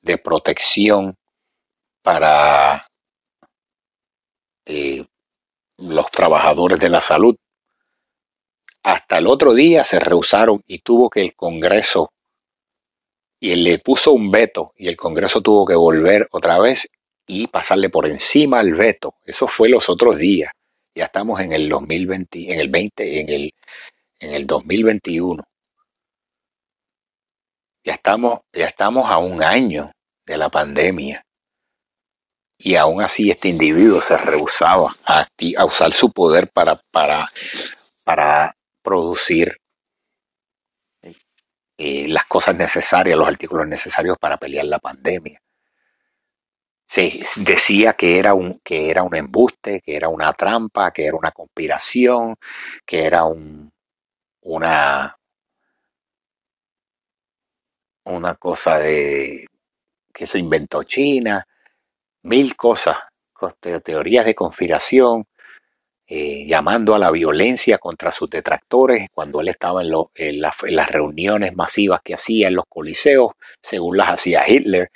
de 0.02 0.18
protección 0.18 1.14
para 2.02 2.84
eh, 4.66 5.04
los 5.76 6.10
trabajadores 6.10 6.80
de 6.80 6.88
la 6.88 7.00
salud. 7.00 7.36
Hasta 8.82 9.18
el 9.18 9.28
otro 9.28 9.54
día 9.54 9.84
se 9.84 10.00
rehusaron 10.00 10.64
y 10.66 10.80
tuvo 10.80 11.08
que 11.08 11.20
el 11.20 11.36
Congreso, 11.36 12.10
y 13.38 13.54
le 13.54 13.78
puso 13.78 14.10
un 14.14 14.32
veto, 14.32 14.72
y 14.74 14.88
el 14.88 14.96
Congreso 14.96 15.42
tuvo 15.42 15.64
que 15.64 15.76
volver 15.76 16.26
otra 16.32 16.58
vez 16.58 16.88
y 17.24 17.46
pasarle 17.46 17.88
por 17.88 18.08
encima 18.08 18.58
al 18.58 18.74
veto. 18.74 19.14
Eso 19.24 19.46
fue 19.46 19.68
los 19.68 19.88
otros 19.88 20.18
días. 20.18 20.50
Ya 20.92 21.04
estamos 21.04 21.38
en 21.40 21.52
el 21.52 21.68
2020, 21.68 22.52
en 22.52 22.58
el 22.58 22.68
20, 22.68 23.20
en 23.20 23.28
el, 23.28 23.54
en 24.18 24.34
el 24.34 24.44
2021. 24.44 25.44
Ya 27.84 27.94
estamos, 27.94 28.40
ya 28.52 28.66
estamos 28.66 29.10
a 29.10 29.18
un 29.18 29.42
año 29.42 29.92
de 30.24 30.38
la 30.38 30.48
pandemia. 30.48 31.24
Y 32.56 32.76
aún 32.76 33.02
así 33.02 33.30
este 33.30 33.48
individuo 33.48 34.00
se 34.00 34.16
rehusaba 34.16 34.94
a, 35.06 35.26
a 35.56 35.64
usar 35.64 35.92
su 35.92 36.10
poder 36.10 36.48
para, 36.48 36.80
para, 36.90 37.28
para 38.04 38.56
producir 38.82 39.58
eh, 41.76 42.08
las 42.08 42.24
cosas 42.26 42.56
necesarias, 42.56 43.18
los 43.18 43.28
artículos 43.28 43.66
necesarios 43.66 44.16
para 44.18 44.38
pelear 44.38 44.64
la 44.64 44.78
pandemia. 44.78 45.40
Se 46.86 47.20
decía 47.36 47.94
que 47.94 48.18
era 48.18 48.34
un 48.34 48.60
que 48.62 48.90
era 48.90 49.02
un 49.02 49.14
embuste, 49.14 49.80
que 49.80 49.96
era 49.96 50.08
una 50.08 50.32
trampa, 50.34 50.92
que 50.92 51.06
era 51.06 51.16
una 51.16 51.32
conspiración, 51.32 52.36
que 52.86 53.04
era 53.04 53.24
un 53.24 53.72
una 54.42 55.16
una 58.04 58.34
cosa 58.36 58.78
de 58.78 59.46
que 60.12 60.26
se 60.26 60.38
inventó 60.38 60.84
China, 60.84 61.46
mil 62.22 62.56
cosas, 62.56 62.96
teorías 63.82 64.24
de 64.24 64.34
conspiración, 64.34 65.26
eh, 66.06 66.44
llamando 66.46 66.94
a 66.94 66.98
la 66.98 67.10
violencia 67.10 67.78
contra 67.78 68.12
sus 68.12 68.28
detractores 68.28 69.08
cuando 69.10 69.40
él 69.40 69.48
estaba 69.48 69.82
en, 69.82 70.40
las 70.40 70.90
reuniones 70.90 71.56
masivas 71.56 72.00
que 72.04 72.14
hacía 72.14 72.48
en 72.48 72.56
los 72.56 72.66
coliseos, 72.68 73.32
según 73.62 73.96
las 73.96 74.10
hacía 74.10 74.44
Hitler, 74.46 74.90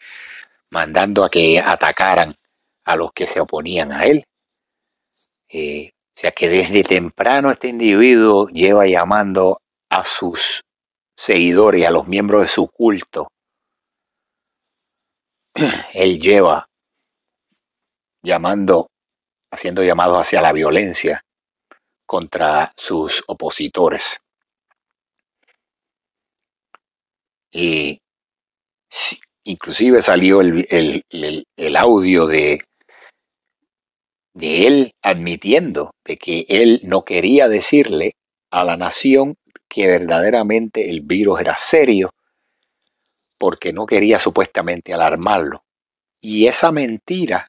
mandando 0.70 1.24
a 1.24 1.30
que 1.30 1.60
atacaran 1.60 2.34
a 2.84 2.96
los 2.96 3.12
que 3.12 3.26
se 3.26 3.40
oponían 3.40 3.90
a 3.92 4.04
él. 4.04 4.24
Eh, 5.48 5.92
o 5.94 6.20
sea 6.20 6.32
que 6.32 6.48
desde 6.48 6.82
temprano 6.82 7.50
este 7.50 7.68
individuo 7.68 8.48
lleva 8.48 8.86
llamando 8.86 9.62
a 9.88 10.02
sus 10.02 10.62
seguidores, 11.18 11.84
a 11.84 11.90
los 11.90 12.06
miembros 12.06 12.42
de 12.42 12.48
su 12.48 12.68
culto. 12.68 13.28
Él 15.92 16.20
lleva 16.20 16.68
llamando, 18.22 18.88
haciendo 19.50 19.82
llamados 19.82 20.18
hacia 20.20 20.40
la 20.40 20.52
violencia 20.52 21.24
contra 22.06 22.72
sus 22.76 23.24
opositores. 23.26 24.20
Y 27.50 28.00
inclusive 29.44 30.02
salió 30.02 30.40
el, 30.40 30.66
el, 31.10 31.76
audio 31.76 32.26
de, 32.26 32.62
de 34.34 34.66
él 34.66 34.92
admitiendo 35.02 35.94
de 36.04 36.18
que 36.18 36.44
él 36.48 36.80
no 36.84 37.04
quería 37.04 37.48
decirle 37.48 38.12
a 38.50 38.64
la 38.64 38.76
nación 38.76 39.34
que 39.68 39.86
verdaderamente 39.86 40.88
el 40.90 41.02
virus 41.02 41.40
era 41.40 41.56
serio 41.56 42.10
porque 43.38 43.72
no 43.72 43.86
quería 43.86 44.18
supuestamente 44.18 44.92
alarmarlo. 44.92 45.64
Y 46.20 46.48
esa 46.48 46.72
mentira 46.72 47.48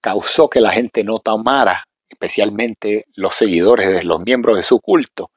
causó 0.00 0.48
que 0.48 0.60
la 0.60 0.70
gente 0.70 1.02
no 1.02 1.18
tomara, 1.18 1.88
especialmente 2.08 3.06
los 3.14 3.34
seguidores 3.34 3.88
de 3.88 4.04
los 4.04 4.20
miembros 4.20 4.56
de 4.56 4.62
su 4.62 4.80
culto, 4.80 5.30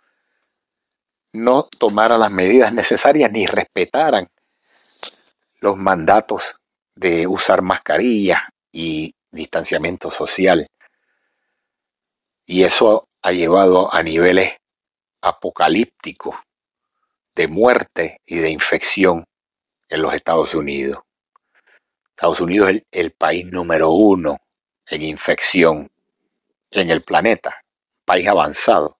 no 1.33 1.63
tomaran 1.63 2.19
las 2.19 2.31
medidas 2.31 2.71
necesarias 2.73 3.31
ni 3.31 3.47
respetaran 3.47 4.27
los 5.59 5.77
mandatos 5.77 6.57
de 6.95 7.25
usar 7.25 7.63
mascarilla 7.63 8.49
y 8.71 9.15
distanciamiento 9.31 10.11
social. 10.11 10.67
Y 12.45 12.63
eso 12.63 13.07
ha 13.23 13.31
llevado 13.31 13.91
a 13.91 14.03
niveles 14.03 14.53
apocalípticos 15.23 16.35
de 17.33 17.47
muerte 17.47 18.21
y 18.25 18.37
de 18.37 18.49
infección 18.49 19.25
en 19.87 20.01
los 20.01 20.13
Estados 20.13 20.53
Unidos. 20.53 20.99
Estados 22.09 22.41
Unidos 22.41 22.69
es 22.69 22.83
el, 22.91 23.11
país 23.11 23.45
número 23.45 23.91
uno 23.91 24.37
en 24.85 25.01
infección 25.01 25.89
en 26.71 26.89
el 26.89 27.03
planeta, 27.03 27.63
país 28.05 28.27
avanzado, 28.27 28.97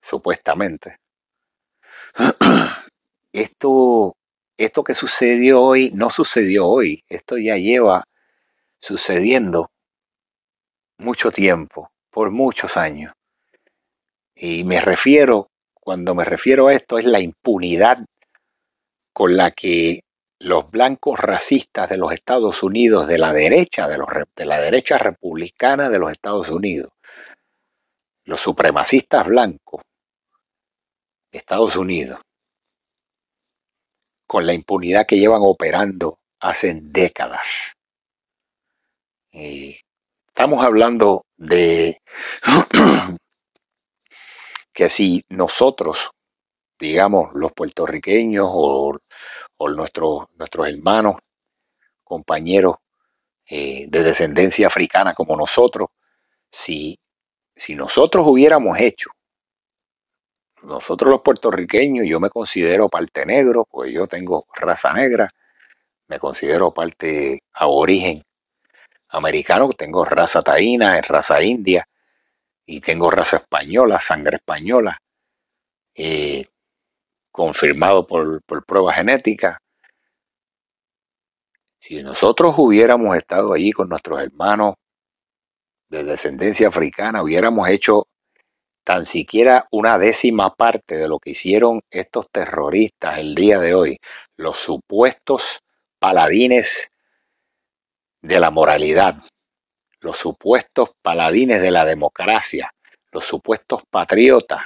supuestamente. 0.00 0.98
Esto, 3.32 4.14
esto 4.58 4.84
que 4.84 4.92
sucedió 4.92 5.62
hoy 5.62 5.90
no 5.94 6.10
sucedió 6.10 6.68
hoy, 6.68 7.02
esto 7.08 7.38
ya 7.38 7.56
lleva 7.56 8.04
sucediendo 8.78 9.70
mucho 10.98 11.30
tiempo, 11.30 11.90
por 12.10 12.30
muchos 12.30 12.76
años. 12.76 13.14
Y 14.34 14.64
me 14.64 14.80
refiero, 14.80 15.48
cuando 15.74 16.14
me 16.14 16.24
refiero 16.24 16.68
a 16.68 16.74
esto, 16.74 16.98
es 16.98 17.04
la 17.04 17.20
impunidad 17.20 17.98
con 19.12 19.36
la 19.36 19.50
que 19.50 20.00
los 20.38 20.70
blancos 20.70 21.20
racistas 21.20 21.88
de 21.88 21.96
los 21.96 22.12
Estados 22.12 22.62
Unidos, 22.62 23.06
de 23.06 23.18
la 23.18 23.32
derecha, 23.32 23.86
de, 23.86 23.98
los, 23.98 24.08
de 24.34 24.44
la 24.44 24.60
derecha 24.60 24.98
republicana 24.98 25.88
de 25.88 25.98
los 25.98 26.10
Estados 26.10 26.48
Unidos, 26.48 26.90
los 28.24 28.40
supremacistas 28.40 29.26
blancos 29.26 29.82
de 31.30 31.38
Estados 31.38 31.76
Unidos, 31.76 32.20
con 34.26 34.46
la 34.46 34.54
impunidad 34.54 35.06
que 35.06 35.18
llevan 35.18 35.42
operando 35.42 36.18
hace 36.40 36.74
décadas. 36.82 37.46
estamos 39.30 40.64
hablando 40.64 41.24
de 41.36 42.00
que 44.72 44.88
si 44.88 45.24
nosotros, 45.28 46.10
digamos, 46.78 47.32
los 47.34 47.52
puertorriqueños 47.52 48.48
o, 48.50 48.98
nuestros, 49.76 50.24
nuestros 50.36 50.68
hermanos, 50.68 51.16
compañeros 52.02 52.76
eh, 53.46 53.86
de 53.88 54.02
descendencia 54.02 54.66
africana 54.66 55.14
como 55.14 55.36
nosotros, 55.36 55.88
si, 56.50 56.98
si 57.54 57.74
nosotros 57.74 58.26
hubiéramos 58.26 58.78
hecho, 58.80 59.10
nosotros 60.62 61.10
los 61.10 61.22
puertorriqueños, 61.22 62.06
yo 62.08 62.20
me 62.20 62.30
considero 62.30 62.88
parte 62.88 63.26
negro, 63.26 63.66
pues 63.70 63.92
yo 63.92 64.06
tengo 64.06 64.44
raza 64.54 64.92
negra, 64.92 65.28
me 66.08 66.18
considero 66.18 66.72
parte 66.72 67.42
aborigen 67.52 68.22
americano, 69.08 69.70
tengo 69.72 70.04
raza 70.04 70.42
taína, 70.42 71.00
raza 71.02 71.42
india 71.42 71.86
y 72.66 72.80
tengo 72.80 73.10
raza 73.10 73.38
española, 73.38 74.00
sangre 74.00 74.36
española, 74.36 74.98
eh, 75.94 76.46
confirmado 77.30 78.06
por, 78.06 78.42
por 78.44 78.64
prueba 78.64 78.92
genética. 78.94 79.60
Si 81.80 82.02
nosotros 82.02 82.54
hubiéramos 82.58 83.16
estado 83.16 83.52
allí 83.52 83.72
con 83.72 83.88
nuestros 83.88 84.20
hermanos 84.20 84.74
de 85.88 86.04
descendencia 86.04 86.68
africana, 86.68 87.22
hubiéramos 87.22 87.68
hecho 87.68 88.06
tan 88.84 89.06
siquiera 89.06 89.66
una 89.70 89.98
décima 89.98 90.54
parte 90.54 90.96
de 90.96 91.08
lo 91.08 91.18
que 91.18 91.30
hicieron 91.30 91.82
estos 91.90 92.28
terroristas 92.30 93.18
el 93.18 93.34
día 93.34 93.58
de 93.58 93.74
hoy, 93.74 93.98
los 94.36 94.58
supuestos 94.58 95.60
paladines 95.98 96.90
de 98.22 98.40
la 98.40 98.50
moralidad, 98.50 99.22
los 100.02 100.18
supuestos 100.18 100.90
paladines 101.00 101.62
de 101.62 101.70
la 101.70 101.84
democracia, 101.84 102.72
los 103.12 103.24
supuestos 103.24 103.82
patriotas. 103.88 104.62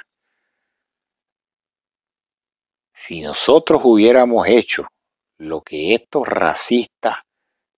Si 2.94 3.20
nosotros 3.20 3.82
hubiéramos 3.84 4.48
hecho 4.48 4.88
lo 5.38 5.60
que 5.60 5.94
estos 5.94 6.26
racistas, 6.26 7.18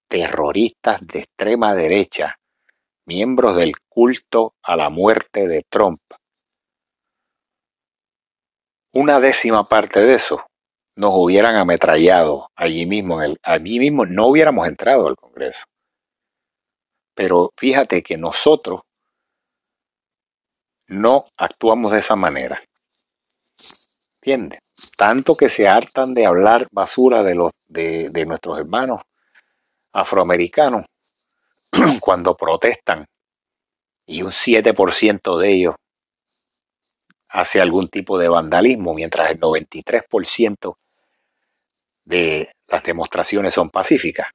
terroristas 0.09 1.01
de 1.07 1.21
extrema 1.21 1.75
derecha, 1.75 2.37
miembros 3.07 3.57
del 3.57 3.75
culto 3.89 4.55
a 4.63 4.77
la 4.77 4.89
muerte 4.89 5.49
de 5.49 5.65
Trump, 5.69 6.01
una 8.93 9.21
décima 9.21 9.69
parte 9.69 10.01
de 10.01 10.15
eso 10.15 10.47
nos 10.97 11.13
hubieran 11.15 11.57
ametrallado 11.57 12.51
allí 12.57 12.87
mismo, 12.87 13.21
allí 13.43 13.79
mismo 13.79 14.07
no 14.07 14.29
hubiéramos 14.29 14.67
entrado 14.67 15.09
al 15.09 15.17
Congreso. 15.17 15.65
Pero 17.19 17.53
fíjate 17.57 18.01
que 18.01 18.17
nosotros 18.17 18.83
no 20.87 21.25
actuamos 21.37 21.91
de 21.91 21.99
esa 21.99 22.15
manera. 22.15 22.63
¿Entiendes? 24.23 24.61
Tanto 24.97 25.37
que 25.37 25.49
se 25.49 25.67
hartan 25.67 26.15
de 26.15 26.27
hablar 26.27 26.69
basura 26.71 27.25
de, 27.25 27.35
los, 27.35 27.51
de, 27.67 28.25
nuestros 28.25 28.57
hermanos 28.57 29.03
afroamericanos 29.93 30.87
cuando 32.01 32.37
protestan 32.37 33.05
y 34.07 34.23
un 34.23 34.31
7% 34.31 35.39
de 35.39 35.53
ellos 35.53 35.75
hace 37.31 37.61
algún 37.61 37.89
tipo 37.89 38.17
de 38.17 38.29
vandalismo, 38.29 38.95
mientras 38.95 39.29
el 39.33 39.41
93% 39.41 40.77
de 42.05 42.53
las 42.69 42.85
demostraciones 42.85 43.55
son 43.55 43.71
pacíficas. 43.71 44.29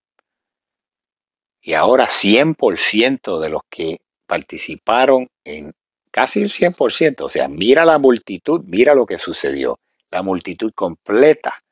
Y 1.65 1.73
ahora 1.73 2.07
100% 2.07 3.39
de 3.39 3.49
los 3.49 3.61
que 3.69 4.01
participaron 4.27 5.29
en 5.45 5.71
casi 6.11 6.41
el 6.41 6.51
100%, 6.51 7.21
o 7.21 7.29
sea, 7.29 7.47
mira 7.47 7.85
la 7.85 7.97
multitud, 7.97 8.61
mira 8.65 8.93
lo 8.93 9.05
que 9.05 9.17
sucedió. 9.17 9.79
La 10.11 10.21
multitud 10.21 10.73
completa 10.75 11.63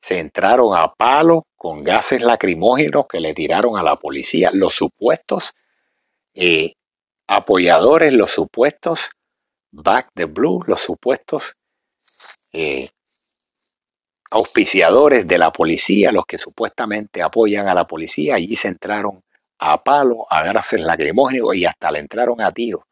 se 0.00 0.18
entraron 0.18 0.76
a 0.76 0.92
palo 0.92 1.46
con 1.56 1.84
gases 1.84 2.20
lacrimógenos 2.20 3.06
que 3.08 3.20
le 3.20 3.32
tiraron 3.34 3.78
a 3.78 3.84
la 3.84 3.96
policía. 3.96 4.50
Los 4.52 4.74
supuestos 4.74 5.52
eh, 6.34 6.74
apoyadores, 7.28 8.12
los 8.12 8.32
supuestos 8.32 9.10
back 9.70 10.08
the 10.14 10.24
blue, 10.24 10.62
los 10.66 10.80
supuestos 10.80 11.54
eh, 12.52 12.90
auspiciadores 14.34 15.28
de 15.28 15.38
la 15.38 15.52
policía, 15.52 16.10
los 16.10 16.26
que 16.26 16.38
supuestamente 16.38 17.22
apoyan 17.22 17.68
a 17.68 17.74
la 17.74 17.86
policía, 17.86 18.34
allí 18.34 18.56
se 18.56 18.66
entraron 18.66 19.22
a 19.60 19.80
palo, 19.84 20.26
a 20.28 20.42
gases 20.42 20.80
lacrimógenos 20.80 21.54
y 21.54 21.64
hasta 21.64 21.92
le 21.92 22.00
entraron 22.00 22.40
a 22.40 22.50
tiro 22.50 22.84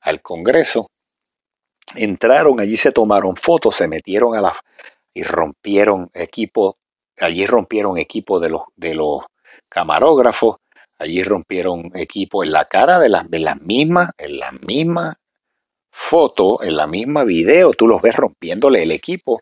al 0.00 0.22
Congreso. 0.22 0.86
Entraron, 1.96 2.60
allí 2.60 2.76
se 2.76 2.92
tomaron 2.92 3.34
fotos, 3.34 3.74
se 3.74 3.88
metieron 3.88 4.36
a 4.36 4.40
la 4.40 4.56
y 5.12 5.24
rompieron 5.24 6.10
equipo, 6.14 6.76
allí 7.18 7.44
rompieron 7.44 7.98
equipo 7.98 8.38
de 8.38 8.50
los, 8.50 8.62
de 8.76 8.94
los 8.94 9.22
camarógrafos, 9.68 10.58
allí 10.96 11.24
rompieron 11.24 11.90
equipo 11.96 12.44
en 12.44 12.52
la 12.52 12.66
cara 12.66 13.00
de 13.00 13.08
las, 13.08 13.28
de 13.28 13.40
las 13.40 13.60
mismas, 13.60 14.12
en 14.16 14.38
la 14.38 14.52
misma 14.52 15.16
foto, 15.90 16.62
en 16.62 16.76
la 16.76 16.86
misma 16.86 17.24
video, 17.24 17.72
tú 17.72 17.88
los 17.88 18.00
ves 18.00 18.14
rompiéndole 18.14 18.84
el 18.84 18.92
equipo 18.92 19.40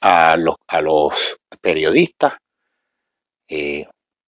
a 0.00 0.36
los, 0.36 0.56
a 0.68 0.80
los 0.80 1.38
periodistas, 1.60 2.34
eh, 3.48 3.86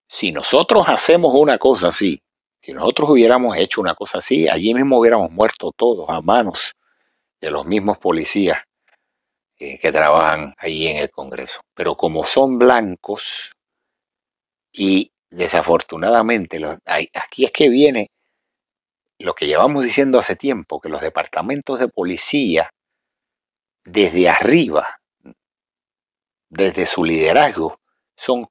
si 0.09 0.33
nosotros 0.33 0.89
hacemos 0.89 1.33
una 1.35 1.59
cosa 1.59 1.89
así, 1.89 2.21
si 2.61 2.73
nosotros 2.73 3.11
hubiéramos 3.11 3.57
hecho 3.57 3.81
una 3.81 3.95
cosa 3.95 4.19
así, 4.19 4.49
allí 4.49 4.75
mismo 4.75 4.99
hubiéramos 4.99 5.31
muerto 5.31 5.73
todos 5.77 6.09
a 6.09 6.21
manos 6.21 6.75
de 7.41 7.51
los 7.51 7.67
mismos 7.67 7.99
policías 7.99 8.59
eh, 9.59 9.79
que 9.79 9.93
trabajan 9.93 10.55
allí 10.59 10.87
en 10.87 10.99
el 10.99 11.11
Congreso. 11.11 11.61
Pero 11.75 11.97
como 11.97 12.25
son 12.27 12.59
blancos 12.59 13.53
y 14.73 15.11
desafortunadamente 15.31 16.61
aquí 16.87 17.45
es 17.45 17.53
que 17.53 17.69
viene 17.69 18.09
lo 19.19 19.35
que 19.35 19.47
llevamos 19.47 19.83
diciendo 19.83 20.19
hace 20.19 20.37
tiempo, 20.37 20.81
que 20.81 20.89
los 20.89 21.01
departamentos 21.01 21.79
de 21.81 21.89
policía 21.89 22.71
desde 23.85 24.29
arriba 24.29 24.98
desde 26.49 26.87
su 26.87 27.05
liderazgo, 27.05 27.81
son, 28.17 28.49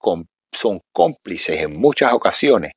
son 0.51 0.81
cómplices 0.91 1.61
en 1.61 1.79
muchas 1.79 2.13
ocasiones 2.13 2.71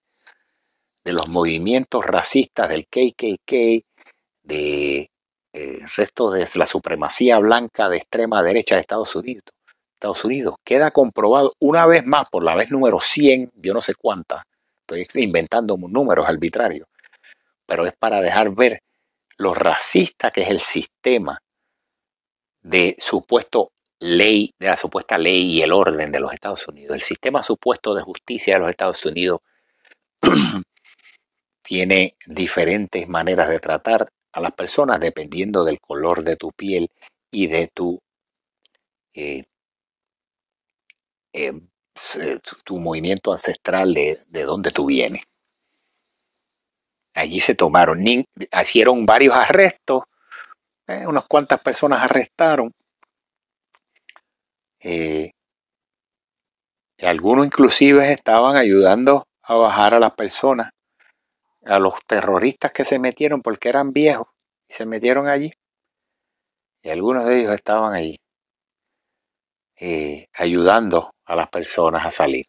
de 1.04 1.12
los 1.12 1.28
movimientos 1.28 2.04
racistas 2.04 2.68
del 2.68 2.86
KKK, 2.86 3.84
de 4.42 5.10
eh, 5.52 5.80
de 5.84 6.48
la 6.54 6.66
supremacía 6.66 7.38
blanca 7.38 7.88
de 7.88 7.96
extrema 7.96 8.42
derecha 8.42 8.76
de 8.76 8.82
Estados 8.82 9.14
Unidos. 9.16 9.44
Estados 9.94 10.24
Unidos 10.24 10.54
queda 10.64 10.90
comprobado 10.92 11.52
una 11.58 11.86
vez 11.86 12.06
más 12.06 12.28
por 12.30 12.44
la 12.44 12.54
vez 12.54 12.70
número 12.70 13.00
100, 13.00 13.52
yo 13.56 13.74
no 13.74 13.80
sé 13.80 13.94
cuántas, 13.94 14.44
estoy 14.86 15.24
inventando 15.24 15.76
números 15.76 16.26
arbitrarios, 16.26 16.88
pero 17.66 17.86
es 17.86 17.94
para 17.98 18.20
dejar 18.20 18.54
ver 18.54 18.80
lo 19.36 19.52
racista 19.52 20.30
que 20.30 20.42
es 20.42 20.50
el 20.50 20.60
sistema 20.60 21.40
de 22.62 22.96
supuesto 22.98 23.72
ley, 24.00 24.54
de 24.58 24.66
la 24.66 24.76
supuesta 24.76 25.18
ley 25.18 25.52
y 25.52 25.62
el 25.62 25.72
orden 25.72 26.10
de 26.10 26.20
los 26.20 26.32
Estados 26.32 26.66
Unidos. 26.66 26.96
El 26.96 27.02
sistema 27.02 27.42
supuesto 27.42 27.94
de 27.94 28.02
justicia 28.02 28.54
de 28.54 28.60
los 28.60 28.70
Estados 28.70 29.04
Unidos 29.04 29.40
tiene 31.62 32.16
diferentes 32.26 33.08
maneras 33.08 33.48
de 33.48 33.60
tratar 33.60 34.10
a 34.32 34.40
las 34.40 34.52
personas 34.52 35.00
dependiendo 35.00 35.64
del 35.64 35.80
color 35.80 36.24
de 36.24 36.36
tu 36.36 36.50
piel 36.52 36.90
y 37.30 37.46
de 37.46 37.68
tu, 37.68 38.00
eh, 39.14 39.44
eh, 41.32 41.52
tu 42.64 42.78
movimiento 42.78 43.32
ancestral 43.32 43.92
de, 43.92 44.18
de 44.28 44.42
donde 44.44 44.70
tú 44.70 44.86
vienes. 44.86 45.22
Allí 47.14 47.40
se 47.40 47.54
tomaron, 47.54 48.02
hicieron 48.06 49.04
varios 49.04 49.34
arrestos, 49.34 50.04
eh, 50.86 51.06
unas 51.06 51.26
cuantas 51.26 51.60
personas 51.60 52.02
arrestaron, 52.02 52.72
eh, 54.80 55.30
algunos 57.02 57.46
inclusive 57.46 58.12
estaban 58.12 58.56
ayudando 58.56 59.24
a 59.42 59.54
bajar 59.54 59.94
a 59.94 60.00
las 60.00 60.12
personas, 60.12 60.70
a 61.64 61.78
los 61.78 61.94
terroristas 62.06 62.72
que 62.72 62.84
se 62.84 62.98
metieron 62.98 63.42
porque 63.42 63.68
eran 63.68 63.92
viejos 63.92 64.28
y 64.68 64.74
se 64.74 64.86
metieron 64.86 65.28
allí. 65.28 65.52
Y 66.82 66.90
algunos 66.90 67.26
de 67.26 67.40
ellos 67.40 67.54
estaban 67.54 67.92
allí 67.94 68.16
eh, 69.82 70.28
ayudando 70.34 71.10
a 71.24 71.36
las 71.36 71.48
personas 71.48 72.04
a 72.04 72.10
salir. 72.10 72.46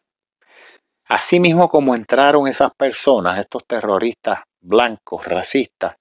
Asimismo 1.06 1.68
como 1.68 1.94
entraron 1.94 2.46
esas 2.46 2.74
personas, 2.74 3.38
estos 3.38 3.66
terroristas 3.66 4.40
blancos, 4.60 5.26
racistas, 5.26 5.96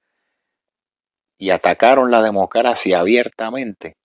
y 1.38 1.50
atacaron 1.50 2.12
la 2.12 2.22
democracia 2.22 3.00
abiertamente, 3.00 3.96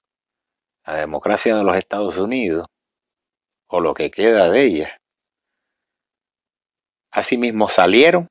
la 0.87 0.97
democracia 0.97 1.57
de 1.57 1.65
los 1.65 1.77
Estados 1.77 2.17
Unidos, 2.19 2.67
o 3.69 3.81
lo 3.81 3.95
que 3.95 4.11
queda 4.11 4.51
de 4.51 4.65
ella. 4.65 4.99
Asimismo 7.11 7.69
salieron, 7.69 8.29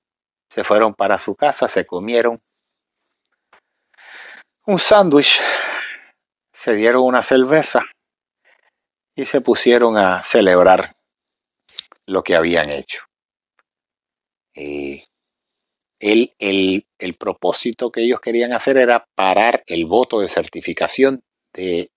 se 0.49 0.63
fueron 0.63 0.93
para 0.93 1.17
su 1.17 1.35
casa, 1.35 1.67
se 1.67 1.85
comieron 1.85 2.41
un 4.65 4.79
sándwich, 4.79 5.41
se 6.53 6.73
dieron 6.73 7.03
una 7.03 7.21
cerveza 7.21 7.85
y 9.15 9.25
se 9.25 9.41
pusieron 9.41 9.97
a 9.97 10.23
celebrar 10.23 10.91
lo 12.07 12.23
que 12.23 12.35
habían 12.35 12.69
hecho. 12.69 13.01
Eh, 14.55 15.03
el, 15.99 16.33
el, 16.39 17.15
propósito 17.17 17.91
que 17.91 18.01
ellos 18.01 18.21
querían 18.21 18.53
hacer 18.53 18.77
era 18.77 19.05
parar 19.15 19.63
el 19.65 19.85
voto 19.85 20.19
de 20.19 20.29
certificación 20.29 21.23
de 21.53 21.89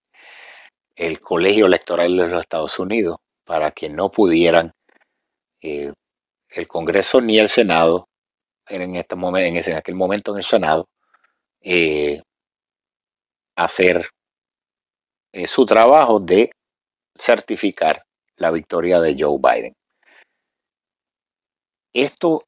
el 0.99 1.21
colegio 1.21 1.67
electoral 1.67 2.17
de 2.17 2.27
los 2.27 2.41
Estados 2.41 2.77
Unidos 2.79 3.19
para 3.45 3.71
que 3.71 3.89
no 3.89 4.11
pudieran 4.11 4.73
eh, 5.63 5.93
el 6.51 6.67
Congreso 6.67 7.21
ni 7.21 7.39
el 7.39 7.49
Senado 7.49 8.09
en, 8.67 8.97
este 8.97 9.15
momento, 9.15 9.71
en, 9.71 9.77
aquel 9.77 9.95
momento 9.95 10.33
en 10.33 10.39
el 10.39 10.45
Senado 10.45 10.89
eh, 11.61 12.21
hacer 13.57 14.09
eh, 15.33 15.47
su 15.47 15.65
trabajo 15.65 16.19
de 16.19 16.51
certificar 17.17 18.03
la 18.37 18.51
victoria 18.51 19.01
de 19.01 19.17
Joe 19.19 19.39
Biden. 19.39 19.75
Esto 21.93 22.45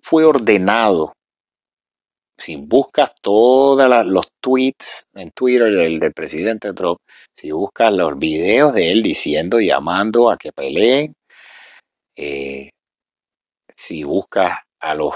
fue 0.00 0.24
ordenado. 0.24 1.12
Si 2.44 2.56
buscas 2.56 3.12
todos 3.20 3.88
los 4.06 4.26
tweets 4.40 5.06
en 5.14 5.30
Twitter 5.30 5.72
del, 5.72 6.12
presidente 6.12 6.72
Trump, 6.72 6.98
si 7.32 7.52
buscas 7.52 7.92
los 7.92 8.18
videos 8.18 8.74
de 8.74 8.90
él 8.90 9.00
diciendo, 9.00 9.60
llamando 9.60 10.28
a 10.28 10.36
que 10.36 10.50
peleen, 10.50 11.14
eh, 12.16 12.70
si 13.76 14.02
buscas 14.02 14.58
a 14.80 14.94
los, 14.96 15.14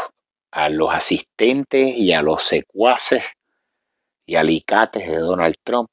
a 0.53 0.69
los 0.69 0.95
asistentes 0.95 1.97
y 1.97 2.13
a 2.13 2.23
los 2.23 2.45
secuaces 2.45 3.25
y 4.25 4.37
alicates 4.37 5.09
de 5.09 5.19
Donald 5.19 5.57
Trump, 5.65 5.89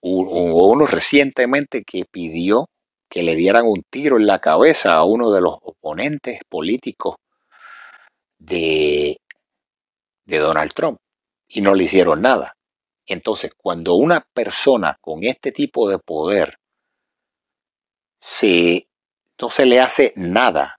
hubo 0.00 0.72
uno 0.72 0.86
recientemente 0.86 1.84
que 1.84 2.04
pidió 2.10 2.66
que 3.08 3.22
le 3.22 3.36
dieran 3.36 3.64
un 3.66 3.84
tiro 3.88 4.16
en 4.16 4.26
la 4.26 4.40
cabeza 4.40 4.94
a 4.94 5.04
uno 5.04 5.30
de 5.30 5.40
los 5.40 5.54
oponentes 5.62 6.40
políticos 6.48 7.14
de, 8.38 9.18
de 10.24 10.38
Donald 10.38 10.72
Trump 10.72 10.98
y 11.48 11.60
no 11.60 11.74
le 11.74 11.84
hicieron 11.84 12.22
nada. 12.22 12.56
Entonces, 13.06 13.52
cuando 13.56 13.94
una 13.94 14.26
persona 14.32 14.98
con 15.00 15.24
este 15.24 15.52
tipo 15.52 15.88
de 15.88 15.98
poder 15.98 16.58
se, 18.18 18.86
no 19.40 19.50
se 19.50 19.66
le 19.66 19.80
hace 19.80 20.12
nada, 20.16 20.78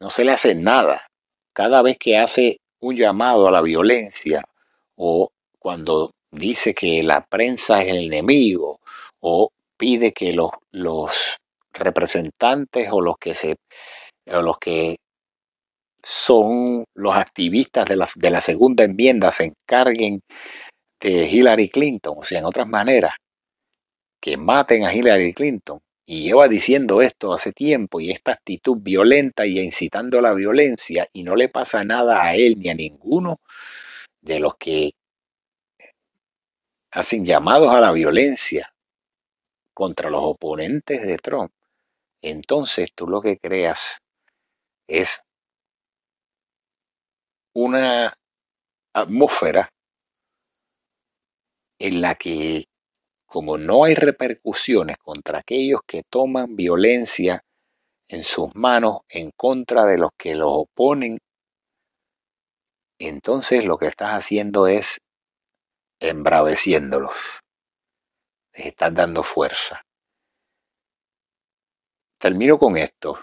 no 0.00 0.10
se 0.10 0.24
le 0.24 0.32
hace 0.32 0.54
nada, 0.54 1.08
cada 1.52 1.82
vez 1.82 1.98
que 1.98 2.18
hace 2.18 2.60
un 2.80 2.96
llamado 2.96 3.48
a 3.48 3.50
la 3.50 3.62
violencia 3.62 4.44
o 4.96 5.30
cuando 5.58 6.12
dice 6.30 6.74
que 6.74 7.02
la 7.02 7.24
prensa 7.24 7.82
es 7.82 7.88
el 7.88 8.04
enemigo 8.04 8.80
o 9.20 9.50
pide 9.76 10.12
que 10.12 10.32
los, 10.32 10.50
los 10.70 11.38
representantes 11.72 12.88
o 12.92 13.00
los 13.00 13.16
que 13.18 13.34
se 13.34 13.56
o 14.26 14.42
los 14.42 14.58
que 14.58 14.98
son 16.08 16.84
los 16.94 17.14
activistas 17.14 17.84
de 17.86 17.96
la, 17.96 18.08
de 18.14 18.30
la 18.30 18.40
segunda 18.40 18.82
enmienda 18.84 19.30
se 19.30 19.44
encarguen 19.44 20.22
de 21.00 21.28
Hillary 21.28 21.68
Clinton, 21.68 22.16
o 22.18 22.24
sea, 22.24 22.38
en 22.38 22.46
otras 22.46 22.66
maneras, 22.66 23.12
que 24.20 24.38
maten 24.38 24.84
a 24.84 24.94
Hillary 24.94 25.34
Clinton. 25.34 25.80
Y 26.06 26.22
lleva 26.22 26.48
diciendo 26.48 27.02
esto 27.02 27.34
hace 27.34 27.52
tiempo 27.52 28.00
y 28.00 28.10
esta 28.10 28.32
actitud 28.32 28.78
violenta 28.80 29.44
y 29.44 29.60
incitando 29.60 30.18
a 30.18 30.22
la 30.22 30.32
violencia 30.32 31.06
y 31.12 31.22
no 31.24 31.36
le 31.36 31.50
pasa 31.50 31.84
nada 31.84 32.24
a 32.24 32.34
él 32.34 32.54
ni 32.58 32.70
a 32.70 32.74
ninguno 32.74 33.40
de 34.22 34.40
los 34.40 34.56
que 34.56 34.92
hacen 36.90 37.26
llamados 37.26 37.74
a 37.74 37.80
la 37.82 37.92
violencia 37.92 38.72
contra 39.74 40.08
los 40.08 40.22
oponentes 40.24 41.02
de 41.02 41.18
Trump. 41.18 41.52
Entonces 42.22 42.88
tú 42.94 43.06
lo 43.06 43.20
que 43.20 43.36
creas 43.36 43.98
es 44.88 45.20
una 47.60 48.14
atmósfera 48.94 49.68
en 51.80 52.00
la 52.00 52.14
que, 52.14 52.66
como 53.26 53.58
no 53.58 53.84
hay 53.84 53.96
repercusiones 53.96 54.96
contra 54.98 55.40
aquellos 55.40 55.80
que 55.84 56.04
toman 56.08 56.54
violencia 56.54 57.42
en 58.08 58.22
sus 58.22 58.54
manos 58.54 59.00
en 59.08 59.32
contra 59.36 59.84
de 59.86 59.98
los 59.98 60.10
que 60.16 60.36
los 60.36 60.50
oponen, 60.50 61.18
entonces 63.00 63.64
lo 63.64 63.76
que 63.76 63.88
estás 63.88 64.10
haciendo 64.10 64.68
es 64.68 64.98
embraveciéndolos. 66.00 67.16
Les 68.52 68.66
estás 68.66 68.94
dando 68.94 69.24
fuerza. 69.24 69.82
Termino 72.20 72.56
con 72.58 72.76
esto 72.76 73.18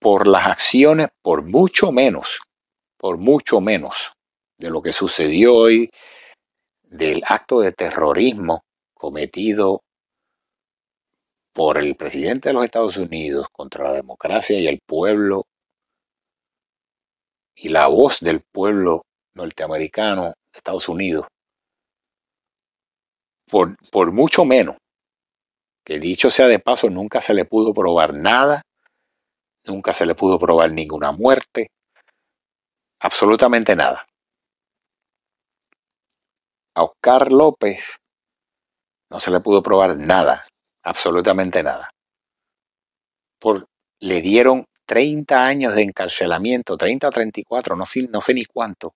por 0.00 0.26
las 0.26 0.46
acciones, 0.46 1.08
por 1.22 1.42
mucho 1.42 1.92
menos, 1.92 2.40
por 2.96 3.18
mucho 3.18 3.60
menos 3.60 4.12
de 4.58 4.70
lo 4.70 4.82
que 4.82 4.92
sucedió 4.92 5.54
hoy, 5.54 5.90
del 6.82 7.22
acto 7.26 7.60
de 7.60 7.72
terrorismo 7.72 8.62
cometido 8.94 9.82
por 11.52 11.78
el 11.78 11.94
presidente 11.96 12.48
de 12.48 12.54
los 12.54 12.64
Estados 12.64 12.96
Unidos 12.96 13.46
contra 13.52 13.84
la 13.84 13.92
democracia 13.92 14.58
y 14.58 14.66
el 14.66 14.80
pueblo 14.86 15.44
y 17.54 17.68
la 17.68 17.86
voz 17.88 18.20
del 18.20 18.40
pueblo 18.40 19.02
norteamericano 19.34 20.24
de 20.24 20.32
Estados 20.54 20.88
Unidos, 20.88 21.26
por, 23.50 23.76
por 23.90 24.12
mucho 24.12 24.44
menos, 24.44 24.76
que 25.84 25.98
dicho 25.98 26.30
sea 26.30 26.46
de 26.46 26.58
paso, 26.58 26.88
nunca 26.88 27.20
se 27.20 27.34
le 27.34 27.44
pudo 27.44 27.74
probar 27.74 28.14
nada 28.14 28.62
Nunca 29.70 29.92
se 29.92 30.04
le 30.04 30.16
pudo 30.16 30.36
probar 30.36 30.72
ninguna 30.72 31.12
muerte, 31.12 31.70
absolutamente 32.98 33.76
nada. 33.76 34.04
A 36.74 36.82
Oscar 36.82 37.30
López 37.30 38.00
no 39.10 39.20
se 39.20 39.30
le 39.30 39.38
pudo 39.38 39.62
probar 39.62 39.96
nada, 39.96 40.44
absolutamente 40.82 41.62
nada. 41.62 41.88
Por, 43.38 43.68
le 44.00 44.20
dieron 44.20 44.66
30 44.86 45.46
años 45.46 45.76
de 45.76 45.82
encarcelamiento, 45.82 46.76
30 46.76 47.06
o 47.06 47.10
34, 47.12 47.76
no 47.76 47.86
sé, 47.86 48.08
no 48.08 48.20
sé 48.20 48.34
ni 48.34 48.44
cuánto. 48.44 48.94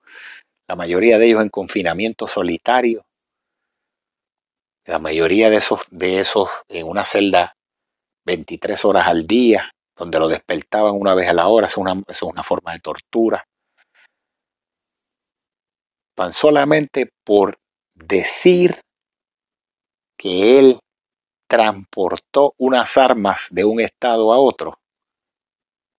La 0.67 0.75
mayoría 0.75 1.19
de 1.19 1.27
ellos 1.27 1.43
en 1.43 1.51
confinamiento 1.51 2.27
solitario. 2.27 3.07
La 4.87 4.99
mayoría 4.99 5.51
de 5.51 5.57
esos, 5.59 5.83
de 5.93 6.19
esos 6.19 6.51
en 6.67 6.89
una 6.89 7.05
celda 7.05 7.55
23 8.27 8.85
horas 8.85 9.07
al 9.07 9.29
día 9.29 9.71
donde 9.97 10.19
lo 10.19 10.29
despertaban 10.29 10.95
una 10.95 11.15
vez 11.15 11.29
a 11.29 11.33
la 11.33 11.49
hora, 11.49 11.67
es 11.67 11.77
una, 11.77 12.03
es 12.07 12.23
una 12.23 12.43
forma 12.43 12.73
de 12.73 12.81
tortura. 12.81 13.47
Tan 16.17 16.33
solamente 16.33 17.11
por 17.25 17.59
decir 17.95 18.81
que 20.17 20.59
él 20.59 20.79
transportó 21.49 22.55
unas 22.59 22.97
armas 22.97 23.47
de 23.51 23.65
un 23.65 23.81
estado 23.81 24.33
a 24.33 24.39
otro. 24.39 24.79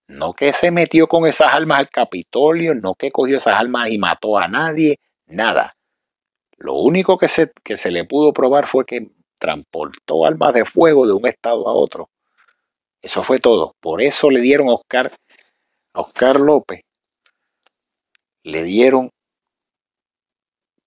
No 0.07 0.33
que 0.33 0.53
se 0.53 0.71
metió 0.71 1.07
con 1.07 1.25
esas 1.25 1.53
armas 1.53 1.79
al 1.79 1.89
Capitolio, 1.89 2.75
no 2.75 2.95
que 2.95 3.11
cogió 3.11 3.37
esas 3.37 3.59
armas 3.59 3.89
y 3.89 3.97
mató 3.97 4.37
a 4.37 4.47
nadie, 4.47 4.99
nada. 5.25 5.75
Lo 6.57 6.75
único 6.75 7.17
que 7.17 7.27
se, 7.27 7.51
que 7.63 7.77
se 7.77 7.91
le 7.91 8.05
pudo 8.05 8.31
probar 8.31 8.67
fue 8.67 8.85
que 8.85 9.09
transportó 9.39 10.25
armas 10.25 10.53
de 10.53 10.65
fuego 10.65 11.07
de 11.07 11.13
un 11.13 11.25
estado 11.27 11.67
a 11.67 11.73
otro. 11.73 12.09
Eso 13.05 13.21
fue 13.21 13.39
todo. 13.39 13.75
Por 13.79 14.01
eso 14.01 14.31
le 14.31 14.39
dieron 14.41 14.67
a 14.67 14.73
Oscar, 14.73 15.15
a 15.93 16.01
Oscar 16.01 16.39
López, 16.39 16.81
le 18.43 18.63
dieron 18.63 19.11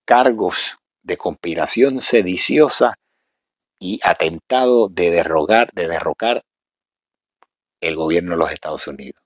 cargos 0.04 0.78
de 1.04 1.16
conspiración 1.16 2.00
sediciosa 2.00 2.94
y 3.78 4.00
atentado 4.02 4.88
de 4.88 5.12
derrogar, 5.12 5.70
de 5.72 5.86
derrocar 5.86 6.42
el 7.80 7.94
gobierno 7.94 8.32
de 8.32 8.38
los 8.38 8.50
Estados 8.50 8.88
Unidos. 8.88 9.22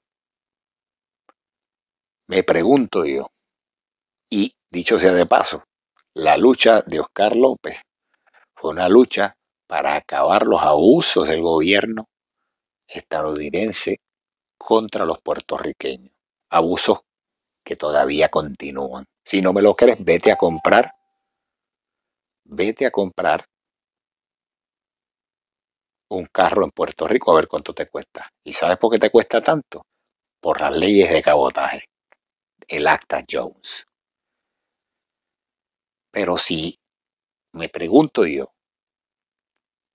Me 2.29 2.43
pregunto 2.43 3.07
yo, 3.07 3.29
y 4.31 4.53
dicho 4.71 4.99
sea 4.99 5.15
de 5.15 5.25
paso, 5.25 5.65
la 6.13 6.37
lucha 6.37 6.83
de 6.83 7.01
Oscar 7.01 7.37
López 7.37 7.81
fue 8.55 8.73
una 8.73 8.91
lucha 8.91 9.35
para 9.67 9.97
acabar 9.97 10.47
los 10.47 10.61
abusos 10.61 11.27
del 11.27 11.41
gobierno 11.41 12.07
estadounidense 12.87 14.01
contra 14.59 15.05
los 15.05 15.21
puertorriqueños. 15.21 16.13
Abusos 16.51 17.01
que 17.65 17.77
todavía 17.77 18.29
continúan. 18.29 19.05
Si 19.25 19.41
no 19.41 19.53
me 19.53 19.63
lo 19.63 19.75
crees, 19.75 20.05
vete 20.05 20.33
a 20.33 20.37
comprar. 20.37 20.95
Vete 22.45 22.87
a 22.87 22.91
comprar 22.91 23.47
un 26.11 26.27
carro 26.27 26.65
en 26.65 26.71
Puerto 26.71 27.09
Rico 27.09 27.33
a 27.33 27.37
ver 27.37 27.49
cuánto 27.49 27.73
te 27.73 27.89
cuesta. 27.89 28.31
¿Y 28.45 28.53
sabes 28.53 28.79
por 28.79 28.93
qué 28.93 28.99
te 28.99 29.11
cuesta 29.11 29.41
tanto? 29.41 29.87
Por 30.41 30.61
las 30.61 30.77
leyes 30.77 31.11
de 31.11 31.23
cabotaje, 31.23 31.85
el 32.69 32.87
Acta 32.87 33.25
Jones. 33.29 33.87
Pero 36.11 36.37
si 36.37 36.79
me 37.53 37.69
pregunto 37.69 38.27
yo, 38.27 38.53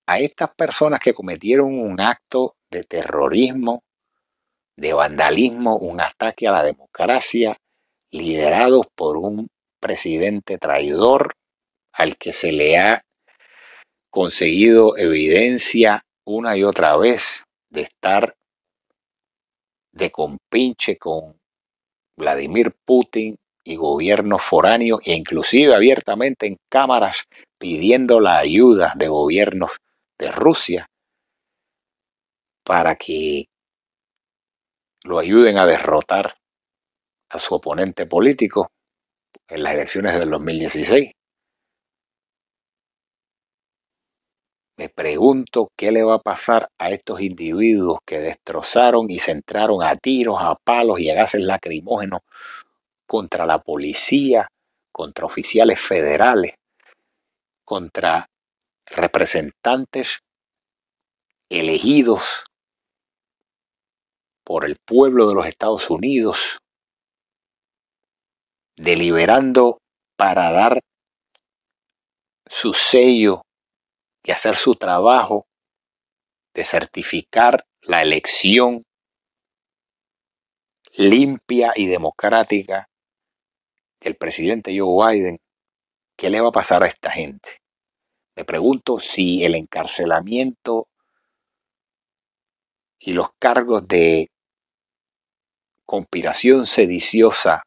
a 0.06 0.18
estas 0.18 0.54
personas 0.54 1.00
que 1.00 1.14
cometieron 1.14 1.78
un 1.78 2.00
acto 2.00 2.56
de 2.70 2.84
terrorismo, 2.84 3.82
de 4.76 4.92
vandalismo, 4.92 5.76
un 5.76 6.00
ataque 6.00 6.46
a 6.46 6.52
la 6.52 6.64
democracia, 6.64 7.56
liderados 8.10 8.86
por 8.94 9.16
un 9.16 9.48
presidente 9.80 10.58
traidor 10.58 11.34
al 11.92 12.16
que 12.16 12.32
se 12.32 12.52
le 12.52 12.78
ha 12.78 13.04
conseguido 14.10 14.96
evidencia 14.96 16.04
una 16.24 16.56
y 16.56 16.64
otra 16.64 16.96
vez 16.96 17.22
de 17.70 17.82
estar 17.82 18.36
de 19.92 20.10
compinche 20.10 20.96
con 20.96 21.38
Vladimir 22.16 22.72
Putin 22.84 23.36
y 23.64 23.76
gobiernos 23.76 24.42
foráneos 24.42 25.00
e 25.04 25.14
inclusive 25.14 25.74
abiertamente 25.74 26.46
en 26.46 26.56
cámaras 26.68 27.24
pidiendo 27.58 28.20
la 28.20 28.38
ayuda 28.38 28.92
de 28.96 29.08
gobiernos 29.08 29.72
de 30.18 30.30
Rusia 30.30 30.88
para 32.68 32.96
que 32.96 33.48
lo 35.04 35.18
ayuden 35.18 35.56
a 35.56 35.64
derrotar 35.64 36.36
a 37.30 37.38
su 37.38 37.54
oponente 37.54 38.04
político 38.04 38.70
en 39.48 39.62
las 39.62 39.72
elecciones 39.72 40.18
del 40.18 40.28
2016. 40.28 41.12
Me 44.76 44.90
pregunto 44.90 45.72
qué 45.74 45.90
le 45.90 46.02
va 46.02 46.16
a 46.16 46.18
pasar 46.18 46.68
a 46.78 46.90
estos 46.90 47.22
individuos 47.22 48.00
que 48.04 48.18
destrozaron 48.18 49.10
y 49.10 49.18
centraron 49.18 49.82
a 49.82 49.96
tiros, 49.96 50.36
a 50.38 50.54
palos 50.54 51.00
y 51.00 51.08
a 51.08 51.14
gases 51.14 51.40
lacrimógenos 51.40 52.20
contra 53.06 53.46
la 53.46 53.60
policía, 53.62 54.46
contra 54.92 55.24
oficiales 55.24 55.80
federales, 55.80 56.54
contra 57.64 58.28
representantes 58.84 60.18
elegidos 61.48 62.44
por 64.48 64.64
el 64.64 64.76
pueblo 64.76 65.28
de 65.28 65.34
los 65.34 65.46
Estados 65.46 65.90
Unidos, 65.90 66.56
deliberando 68.78 69.76
para 70.16 70.50
dar 70.50 70.80
su 72.46 72.72
sello 72.72 73.42
y 74.22 74.30
hacer 74.30 74.56
su 74.56 74.74
trabajo 74.74 75.44
de 76.54 76.64
certificar 76.64 77.66
la 77.82 78.00
elección 78.00 78.84
limpia 80.94 81.74
y 81.76 81.86
democrática 81.86 82.88
del 84.00 84.16
presidente 84.16 84.74
Joe 84.78 85.12
Biden, 85.12 85.38
¿qué 86.16 86.30
le 86.30 86.40
va 86.40 86.48
a 86.48 86.52
pasar 86.52 86.82
a 86.82 86.88
esta 86.88 87.10
gente? 87.10 87.60
Me 88.34 88.46
pregunto 88.46 88.98
si 88.98 89.44
el 89.44 89.56
encarcelamiento 89.56 90.88
y 92.98 93.12
los 93.12 93.28
cargos 93.38 93.86
de 93.86 94.30
conspiración 95.88 96.66
sediciosa 96.66 97.62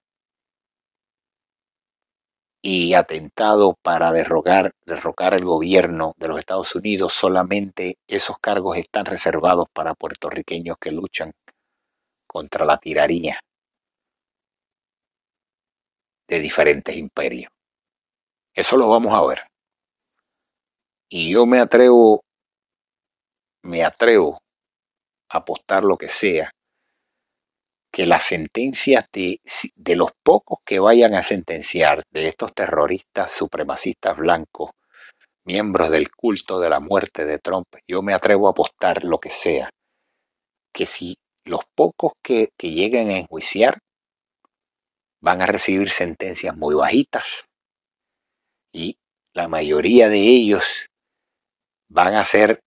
y 2.61 2.93
atentado 2.93 3.73
para 3.81 4.11
derrocar, 4.11 4.73
derrocar 4.85 5.33
el 5.33 5.43
gobierno 5.43 6.13
de 6.17 6.27
los 6.27 6.37
Estados 6.37 6.75
Unidos, 6.75 7.13
solamente 7.13 7.97
esos 8.07 8.37
cargos 8.37 8.77
están 8.77 9.05
reservados 9.05 9.65
para 9.73 9.95
puertorriqueños 9.95 10.77
que 10.79 10.91
luchan 10.91 11.31
contra 12.27 12.63
la 12.63 12.77
tiranía 12.77 13.39
de 16.27 16.39
diferentes 16.39 16.95
imperios. 16.95 17.51
Eso 18.53 18.77
lo 18.77 18.87
vamos 18.87 19.13
a 19.15 19.25
ver. 19.25 19.47
Y 21.09 21.33
yo 21.33 21.47
me 21.47 21.59
atrevo, 21.59 22.21
me 23.63 23.83
atrevo 23.83 24.37
a 25.29 25.39
apostar 25.39 25.83
lo 25.83 25.97
que 25.97 26.09
sea, 26.09 26.51
que 27.91 28.05
las 28.05 28.25
sentencias 28.25 29.09
de, 29.11 29.41
de 29.75 29.95
los 29.95 30.11
pocos 30.23 30.59
que 30.65 30.79
vayan 30.79 31.13
a 31.13 31.23
sentenciar 31.23 32.03
de 32.11 32.29
estos 32.29 32.53
terroristas 32.53 33.31
supremacistas 33.31 34.17
blancos, 34.17 34.71
miembros 35.43 35.89
del 35.89 36.09
culto 36.11 36.59
de 36.59 36.69
la 36.69 36.79
muerte 36.79 37.25
de 37.25 37.39
Trump, 37.39 37.67
yo 37.87 38.01
me 38.01 38.13
atrevo 38.13 38.47
a 38.47 38.51
apostar 38.51 39.03
lo 39.03 39.19
que 39.19 39.31
sea, 39.31 39.69
que 40.73 40.85
si 40.85 41.17
los 41.43 41.61
pocos 41.75 42.13
que, 42.23 42.49
que 42.57 42.71
lleguen 42.71 43.09
a 43.09 43.17
enjuiciar 43.17 43.79
van 45.19 45.41
a 45.41 45.45
recibir 45.45 45.91
sentencias 45.91 46.55
muy 46.55 46.75
bajitas. 46.75 47.45
Y 48.73 48.97
la 49.33 49.47
mayoría 49.47 50.07
de 50.07 50.19
ellos 50.19 50.87
van 51.89 52.15
a 52.15 52.23
ser 52.23 52.61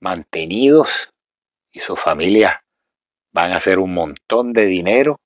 mantenidos 0.00 1.10
y 1.72 1.80
sus 1.80 2.00
familias 2.00 2.56
van 3.32 3.52
a 3.52 3.56
hacer 3.56 3.78
un 3.78 3.94
montón 3.94 4.52
de 4.52 4.66
dinero 4.66 5.20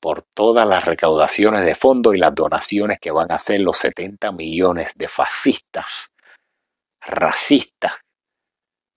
por 0.00 0.22
todas 0.34 0.68
las 0.68 0.84
recaudaciones 0.84 1.64
de 1.64 1.74
fondos 1.74 2.14
y 2.14 2.18
las 2.18 2.34
donaciones 2.34 2.98
que 3.00 3.10
van 3.10 3.32
a 3.32 3.36
hacer 3.36 3.60
los 3.60 3.78
70 3.78 4.32
millones 4.32 4.92
de 4.96 5.08
fascistas, 5.08 6.12
racistas, 7.00 7.94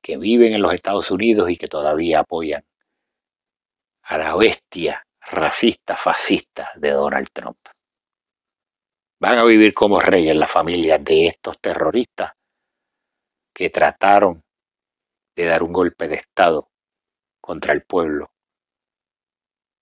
que 0.02 0.18
viven 0.18 0.54
en 0.54 0.62
los 0.62 0.74
Estados 0.74 1.10
Unidos 1.12 1.50
y 1.50 1.58
que 1.58 1.68
todavía 1.68 2.20
apoyan 2.20 2.64
a 4.04 4.18
la 4.18 4.36
bestia 4.36 5.06
racista, 5.22 5.98
fascista 5.98 6.72
de 6.76 6.92
Donald 6.92 7.30
Trump. 7.32 7.60
Van 9.20 9.38
a 9.38 9.44
vivir 9.44 9.74
como 9.74 10.00
reyes 10.00 10.36
las 10.36 10.52
familias 10.52 11.04
de 11.04 11.28
estos 11.28 11.60
terroristas 11.60 12.34
que 13.54 13.70
trataron 13.70 14.44
de 15.36 15.46
dar 15.46 15.64
un 15.64 15.74
golpe 15.74 16.08
de 16.08 16.16
Estado 16.16 16.70
contra 17.48 17.72
el 17.72 17.82
pueblo 17.82 18.30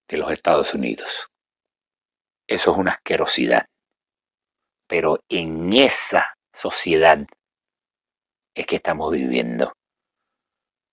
de 0.07 0.17
los 0.17 0.31
Estados 0.31 0.75
Unidos. 0.75 1.31
Eso 2.47 2.71
es 2.71 2.77
una 2.77 2.91
asquerosidad. 2.91 3.65
Pero 4.87 5.23
en 5.29 5.73
esa 5.73 6.35
sociedad 6.53 7.25
es 8.53 8.67
que 8.67 8.75
estamos 8.75 9.11
viviendo. 9.11 9.73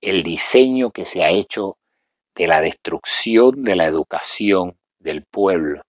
El 0.01 0.23
diseño 0.23 0.93
que 0.93 1.05
se 1.05 1.23
ha 1.23 1.29
hecho 1.29 1.77
de 2.35 2.47
la 2.47 2.63
destrucción 2.63 3.65
de 3.65 3.77
la 3.77 3.85
educación 3.85 4.79
del 4.99 5.27
pueblo. 5.27 5.83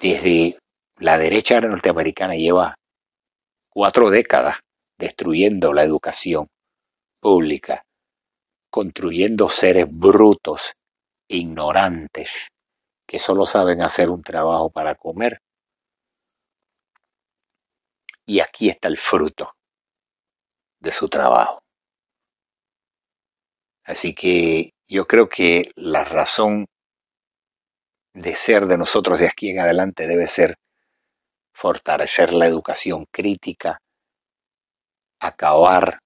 Desde 0.00 0.58
la 0.96 1.16
derecha 1.16 1.60
norteamericana 1.60 2.34
lleva 2.34 2.74
cuatro 3.68 4.10
décadas 4.10 4.58
destruyendo 4.98 5.72
la 5.72 5.84
educación 5.84 6.48
pública, 7.20 7.84
construyendo 8.70 9.48
seres 9.48 9.86
brutos, 9.88 10.72
ignorantes, 11.28 12.48
que 13.06 13.18
solo 13.18 13.46
saben 13.46 13.82
hacer 13.82 14.08
un 14.08 14.22
trabajo 14.22 14.70
para 14.70 14.94
comer. 14.94 15.40
Y 18.24 18.40
aquí 18.40 18.68
está 18.68 18.88
el 18.88 18.96
fruto 18.96 19.52
de 20.80 20.92
su 20.92 21.08
trabajo. 21.08 21.60
Así 23.84 24.14
que 24.14 24.72
yo 24.86 25.06
creo 25.06 25.28
que 25.28 25.72
la 25.74 26.04
razón 26.04 26.66
de 28.14 28.36
ser 28.36 28.66
de 28.66 28.78
nosotros 28.78 29.18
de 29.18 29.26
aquí 29.26 29.50
en 29.50 29.60
adelante 29.60 30.06
debe 30.06 30.26
ser 30.26 30.56
fortalecer 31.52 32.32
la 32.32 32.46
educación 32.46 33.06
crítica, 33.10 33.80
acabar 35.20 35.98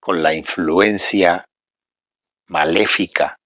con 0.00 0.22
la 0.22 0.34
influencia 0.34 1.44
maléfica 2.48 3.36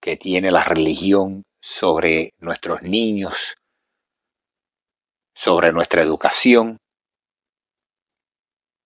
que 0.00 0.16
tiene 0.16 0.50
la 0.50 0.62
religión 0.62 1.42
sobre 1.60 2.34
nuestros 2.38 2.82
niños, 2.82 3.56
sobre 5.34 5.72
nuestra 5.72 6.02
educación, 6.02 6.78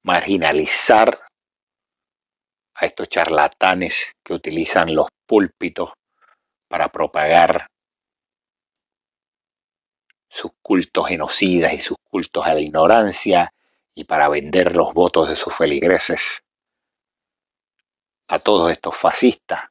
marginalizar 0.03 1.21
a 2.75 2.87
estos 2.87 3.09
charlatanes 3.09 4.13
que 4.25 4.33
utilizan 4.33 4.95
los 4.95 5.09
púlpitos 5.27 5.93
para 6.69 6.89
propagar 6.89 7.67
sus 10.31 10.53
cultos 10.63 11.09
genocidas 11.09 11.73
y 11.73 11.81
sus 11.81 11.99
cultos 12.09 12.47
a 12.47 12.55
la 12.55 12.61
ignorancia 12.61 13.53
y 13.95 14.05
para 14.05 14.29
vender 14.29 14.75
los 14.75 14.95
votos 14.95 15.29
de 15.29 15.37
sus 15.37 15.55
feligreses 15.55 16.43
a 18.31 18.39
todos 18.39 18.71
estos 18.71 18.97
fascistas 18.97 19.71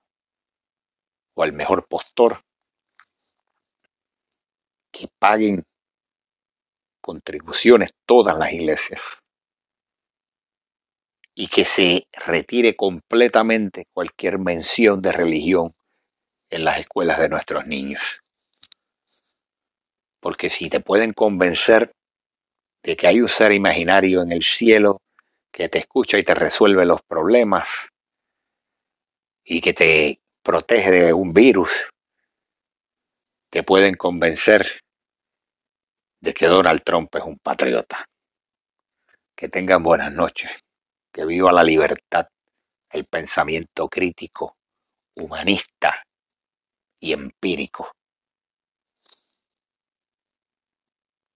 o 1.34 1.43
al 1.43 1.53
mejor 1.53 1.88
postor 1.88 2.43
que 4.91 5.07
paguen 5.18 5.64
contribuciones 7.01 7.93
todas 8.05 8.38
las 8.38 8.51
iglesias 8.51 9.24
y 11.34 11.47
que 11.47 11.64
se 11.64 12.07
retire 12.12 12.76
completamente 12.76 13.88
cualquier 13.93 14.39
mención 14.39 15.01
de 15.01 15.14
religión 15.14 15.74
en 16.49 16.66
las 16.66 16.80
escuelas 16.80 17.18
de 17.20 17.30
nuestros 17.30 17.66
niños. 17.66 18.22
Porque 20.20 20.49
si 20.49 20.70
te 20.70 20.82
pueden 20.82 21.14
convencer 21.14 21.93
de 22.84 22.97
que 22.97 23.07
hay 23.07 23.22
un 23.22 23.30
ser 23.30 23.53
imaginario 23.53 24.22
en 24.22 24.34
el 24.34 24.43
cielo 24.43 24.99
que 25.49 25.70
te 25.70 25.78
escucha 25.78 26.18
y 26.18 26.24
te 26.24 26.36
resuelve 26.36 26.86
los 26.86 27.01
problemas 27.03 27.89
y 29.50 29.62
que 29.62 29.74
te 29.74 30.22
protege 30.43 30.91
de 30.91 31.12
un 31.12 31.34
virus, 31.34 31.72
te 33.50 33.64
pueden 33.64 33.95
convencer 33.95 34.82
de 36.22 36.36
que 36.36 36.45
Donald 36.45 36.84
Trump 36.84 37.14
es 37.16 37.24
un 37.24 37.39
patriota. 37.39 38.06
Que 39.36 39.50
tengan 39.50 39.82
buenas 39.82 40.14
noches, 40.14 40.52
que 41.12 41.26
viva 41.26 41.52
la 41.52 41.64
libertad, 41.64 42.28
el 42.91 43.06
pensamiento 43.06 43.89
crítico, 43.89 44.56
humanista 45.16 46.04
y 47.00 47.14
empírico 47.14 47.91